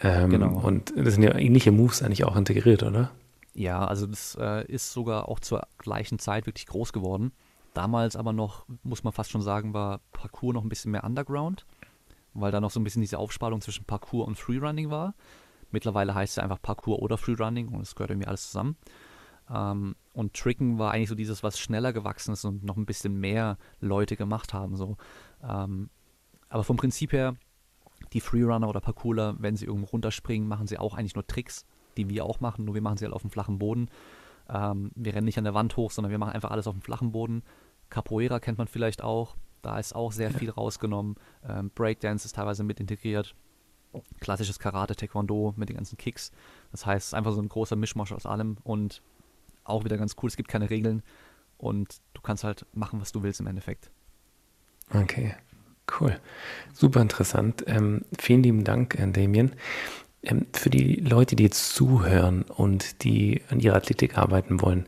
[0.00, 0.58] Ähm, genau.
[0.58, 3.12] Und das sind ja ähnliche Moves eigentlich auch integriert, oder?
[3.58, 7.32] Ja, also das äh, ist sogar auch zur gleichen Zeit wirklich groß geworden.
[7.74, 11.66] Damals aber noch, muss man fast schon sagen, war Parcours noch ein bisschen mehr Underground,
[12.34, 15.16] weil da noch so ein bisschen diese Aufspaltung zwischen Parcours und Freerunning war.
[15.72, 18.76] Mittlerweile heißt es einfach Parcours oder Freerunning und es gehört irgendwie alles zusammen.
[19.50, 23.18] Ähm, und Tricken war eigentlich so dieses, was schneller gewachsen ist und noch ein bisschen
[23.18, 24.76] mehr Leute gemacht haben.
[24.76, 24.96] So.
[25.42, 25.90] Ähm,
[26.48, 27.34] aber vom Prinzip her,
[28.12, 31.66] die Freerunner oder Parkourer, wenn sie irgendwo runterspringen, machen sie auch eigentlich nur Tricks,
[31.98, 33.90] die wir auch machen, nur wir machen sie halt auf dem flachen Boden.
[34.48, 36.82] Ähm, wir rennen nicht an der Wand hoch, sondern wir machen einfach alles auf dem
[36.82, 37.42] flachen Boden.
[37.90, 39.36] Capoeira kennt man vielleicht auch.
[39.62, 41.16] Da ist auch sehr viel rausgenommen.
[41.46, 43.34] Ähm, Breakdance ist teilweise mit integriert.
[44.20, 46.30] Klassisches Karate, Taekwondo mit den ganzen Kicks.
[46.70, 49.02] Das heißt, es ist einfach so ein großer Mischmasch aus allem und
[49.64, 50.28] auch wieder ganz cool.
[50.28, 51.02] Es gibt keine Regeln
[51.56, 53.90] und du kannst halt machen, was du willst im Endeffekt.
[54.94, 55.34] Okay,
[56.00, 56.18] cool.
[56.72, 57.64] Super interessant.
[57.66, 59.54] Ähm, vielen lieben Dank, Damien.
[60.22, 64.86] Ähm, für die Leute, die jetzt zuhören und die an ihrer Athletik arbeiten wollen,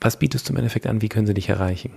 [0.00, 1.02] was bietest du im Endeffekt an?
[1.02, 1.92] Wie können sie dich erreichen?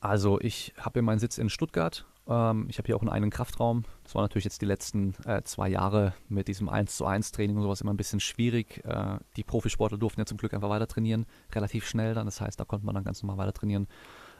[0.00, 2.06] Also ich habe meinen Sitz in Stuttgart.
[2.28, 3.84] Ähm, ich habe hier auch einen eigenen Kraftraum.
[4.04, 7.56] Das war natürlich jetzt die letzten äh, zwei Jahre mit diesem 1 zu 1 Training
[7.56, 8.82] und sowas immer ein bisschen schwierig.
[8.84, 12.26] Äh, die Profisportler durften ja zum Glück einfach weiter trainieren, relativ schnell dann.
[12.26, 13.88] Das heißt, da konnte man dann ganz normal weiter trainieren.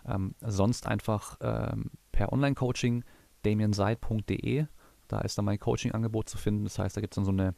[0.07, 3.05] Ähm, sonst einfach per Online-Coaching
[3.43, 4.67] damienseid.de
[5.09, 6.65] da ist dann mein Coaching-Angebot zu finden.
[6.65, 7.55] Das heißt, da gibt es dann so eine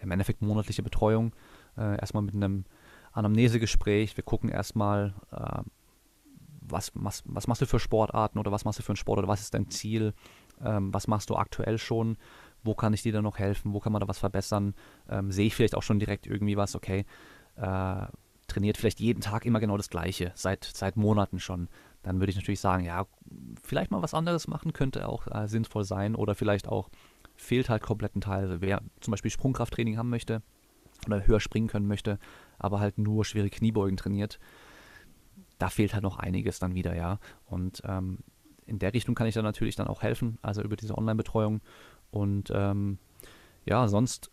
[0.00, 1.32] im Endeffekt monatliche Betreuung.
[1.76, 2.64] Äh, erstmal mit einem
[3.12, 4.16] Anamnesegespräch.
[4.16, 5.62] Wir gucken erstmal, äh,
[6.60, 9.28] was, was, was machst du für Sportarten oder was machst du für einen Sport oder
[9.28, 10.14] was ist dein Ziel?
[10.64, 12.16] Ähm, was machst du aktuell schon?
[12.62, 13.72] Wo kann ich dir da noch helfen?
[13.72, 14.74] Wo kann man da was verbessern?
[15.08, 17.04] Ähm, sehe ich vielleicht auch schon direkt irgendwie was, okay,
[17.56, 18.06] äh,
[18.52, 21.68] trainiert vielleicht jeden Tag immer genau das Gleiche, seit, seit Monaten schon
[22.02, 23.06] dann würde ich natürlich sagen, ja,
[23.62, 26.90] vielleicht mal was anderes machen könnte auch äh, sinnvoll sein oder vielleicht auch
[27.36, 28.60] fehlt halt komplett ein Teil.
[28.60, 30.42] Wer zum Beispiel Sprungkrafttraining haben möchte
[31.06, 32.18] oder höher springen können möchte,
[32.58, 34.38] aber halt nur schwere Kniebeugen trainiert,
[35.58, 37.18] da fehlt halt noch einiges dann wieder, ja.
[37.46, 38.18] Und ähm,
[38.66, 41.60] in der Richtung kann ich dann natürlich dann auch helfen, also über diese Online-Betreuung.
[42.10, 42.98] Und ähm,
[43.64, 44.31] ja, sonst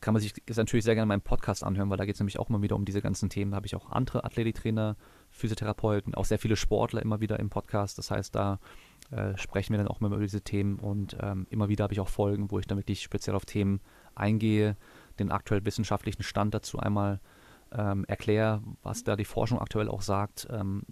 [0.00, 2.48] kann man sich natürlich sehr gerne meinen Podcast anhören, weil da geht es nämlich auch
[2.48, 3.50] immer wieder um diese ganzen Themen.
[3.50, 4.96] Da habe ich auch andere Athletiktrainer,
[5.30, 7.98] Physiotherapeuten, auch sehr viele Sportler immer wieder im Podcast.
[7.98, 8.60] Das heißt, da
[9.10, 12.00] äh, sprechen wir dann auch immer über diese Themen und ähm, immer wieder habe ich
[12.00, 13.80] auch Folgen, wo ich dann wirklich speziell auf Themen
[14.14, 14.76] eingehe,
[15.18, 17.20] den aktuell wissenschaftlichen Stand dazu einmal
[17.72, 20.82] ähm, erkläre, was da die Forschung aktuell auch sagt, ähm,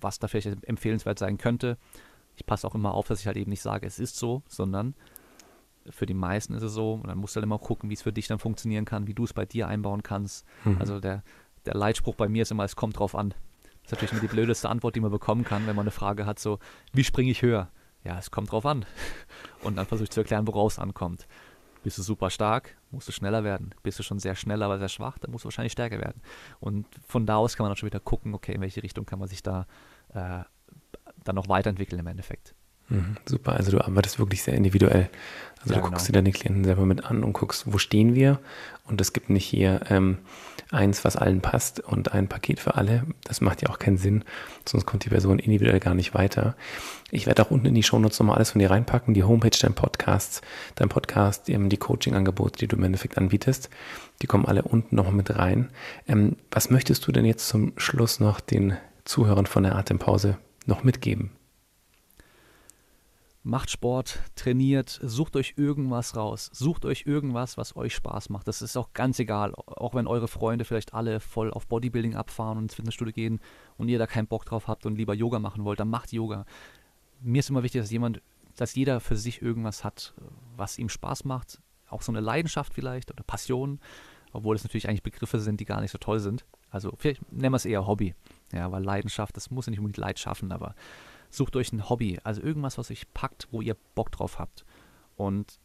[0.00, 1.76] was da vielleicht empfehlenswert sein könnte.
[2.34, 4.94] Ich passe auch immer auf, dass ich halt eben nicht sage, es ist so, sondern
[5.88, 6.94] für die meisten ist es so.
[6.94, 9.14] Und dann musst du halt immer gucken, wie es für dich dann funktionieren kann, wie
[9.14, 10.46] du es bei dir einbauen kannst.
[10.64, 10.76] Mhm.
[10.78, 11.22] Also der,
[11.66, 13.30] der Leitspruch bei mir ist immer, es kommt drauf an.
[13.82, 16.26] Das ist natürlich immer die blödeste Antwort, die man bekommen kann, wenn man eine Frage
[16.26, 16.58] hat, so,
[16.92, 17.70] wie springe ich höher?
[18.04, 18.84] Ja, es kommt drauf an.
[19.62, 21.26] Und dann versuche ich zu erklären, woraus es ankommt.
[21.82, 23.74] Bist du super stark, musst du schneller werden.
[23.82, 26.20] Bist du schon sehr schnell, aber sehr schwach, dann musst du wahrscheinlich stärker werden.
[26.60, 29.18] Und von da aus kann man dann schon wieder gucken, okay, in welche Richtung kann
[29.18, 29.66] man sich da
[30.12, 30.44] äh,
[31.24, 32.54] dann noch weiterentwickeln im Endeffekt.
[32.90, 35.08] Mhm, super, also du arbeitest wirklich sehr individuell.
[35.62, 36.18] Also ja, du guckst genau.
[36.18, 38.40] dir deine Klienten selber mit an und guckst, wo stehen wir.
[38.84, 40.18] Und es gibt nicht hier ähm,
[40.70, 43.04] eins, was allen passt und ein Paket für alle.
[43.24, 44.24] Das macht ja auch keinen Sinn,
[44.66, 46.56] sonst kommt die Person individuell gar nicht weiter.
[47.10, 49.74] Ich werde auch unten in die Shownotes nochmal alles von dir reinpacken, die Homepage, dein
[49.74, 50.42] Podcast,
[50.76, 53.70] dein Podcast, die, die Coaching-Angebote, die du im Endeffekt anbietest.
[54.22, 55.70] Die kommen alle unten nochmal mit rein.
[56.08, 60.84] Ähm, was möchtest du denn jetzt zum Schluss noch den Zuhörern von der Atempause noch
[60.84, 61.30] mitgeben?
[63.42, 68.46] Macht Sport, trainiert, sucht euch irgendwas raus, sucht euch irgendwas, was euch Spaß macht.
[68.46, 72.58] Das ist auch ganz egal, auch wenn eure Freunde vielleicht alle voll auf Bodybuilding abfahren
[72.58, 73.40] und ins Fitnessstudio gehen
[73.78, 76.44] und ihr da keinen Bock drauf habt und lieber Yoga machen wollt, dann macht Yoga.
[77.20, 78.20] Mir ist immer wichtig, dass jemand,
[78.56, 80.12] dass jeder für sich irgendwas hat,
[80.56, 83.80] was ihm Spaß macht, auch so eine Leidenschaft vielleicht oder Passion,
[84.32, 86.44] obwohl es natürlich eigentlich Begriffe sind, die gar nicht so toll sind.
[86.70, 88.14] Also vielleicht nennen wir es eher Hobby,
[88.52, 90.74] ja, weil Leidenschaft, das muss ja nicht unbedingt Leid schaffen, aber
[91.30, 94.64] sucht euch ein Hobby, also irgendwas, was euch packt, wo ihr Bock drauf habt.
[95.16, 95.58] Und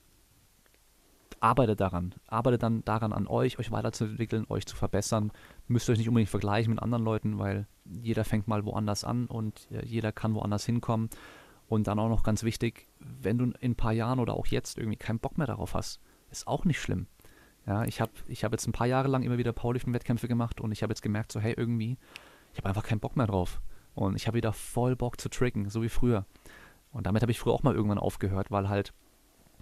[1.40, 2.16] arbeitet daran.
[2.28, 5.32] Arbeitet dann daran an euch, euch weiterzuentwickeln, euch zu verbessern.
[5.68, 9.68] Müsst euch nicht unbedingt vergleichen mit anderen Leuten, weil jeder fängt mal woanders an und
[9.72, 11.10] äh, jeder kann woanders hinkommen.
[11.68, 14.78] Und dann auch noch ganz wichtig, wenn du in ein paar Jahren oder auch jetzt
[14.78, 16.00] irgendwie keinen Bock mehr darauf hast,
[16.30, 17.08] ist auch nicht schlimm.
[17.66, 20.72] Ja, ich habe ich hab jetzt ein paar Jahre lang immer wieder Powerlifting-Wettkämpfe gemacht und
[20.72, 21.98] ich habe jetzt gemerkt, so hey, irgendwie,
[22.54, 23.62] ich habe einfach keinen Bock mehr drauf.
[23.96, 26.26] Und ich habe wieder voll Bock zu tricken, so wie früher.
[26.92, 28.94] Und damit habe ich früher auch mal irgendwann aufgehört, weil halt,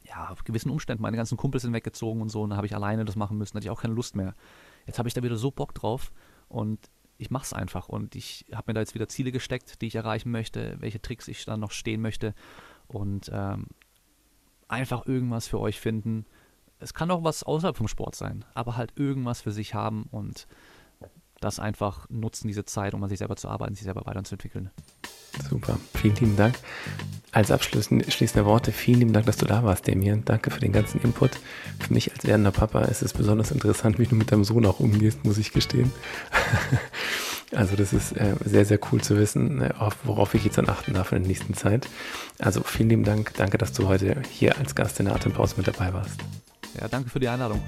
[0.03, 2.75] ja, auf gewissen Umständen, meine ganzen Kumpels sind weggezogen und so, und da habe ich
[2.75, 4.35] alleine das machen müssen, hatte ich auch keine Lust mehr.
[4.85, 6.11] Jetzt habe ich da wieder so Bock drauf
[6.49, 7.89] und ich mache es einfach.
[7.89, 11.27] Und ich habe mir da jetzt wieder Ziele gesteckt, die ich erreichen möchte, welche Tricks
[11.27, 12.33] ich dann noch stehen möchte.
[12.87, 13.67] Und ähm,
[14.67, 16.25] einfach irgendwas für euch finden.
[16.79, 20.47] Es kann auch was außerhalb vom Sport sein, aber halt irgendwas für sich haben und
[21.43, 24.69] das einfach nutzen, diese Zeit, um an sich selber zu arbeiten, sich selber weiterzuentwickeln.
[25.49, 26.55] Super, vielen lieben Dank.
[27.31, 30.23] Als abschließende Worte, vielen lieben Dank, dass du da warst, Damien.
[30.23, 31.31] Danke für den ganzen Input.
[31.79, 34.79] Für mich als werdender Papa ist es besonders interessant, wie du mit deinem Sohn auch
[34.79, 35.91] umgehst, muss ich gestehen.
[37.55, 39.73] Also das ist äh, sehr, sehr cool zu wissen, äh,
[40.03, 41.87] worauf ich jetzt dann achten darf in der nächsten Zeit.
[42.39, 43.33] Also vielen lieben Dank.
[43.35, 46.19] Danke, dass du heute hier als Gast in der Atempause mit dabei warst.
[46.79, 47.61] Ja, danke für die Einladung.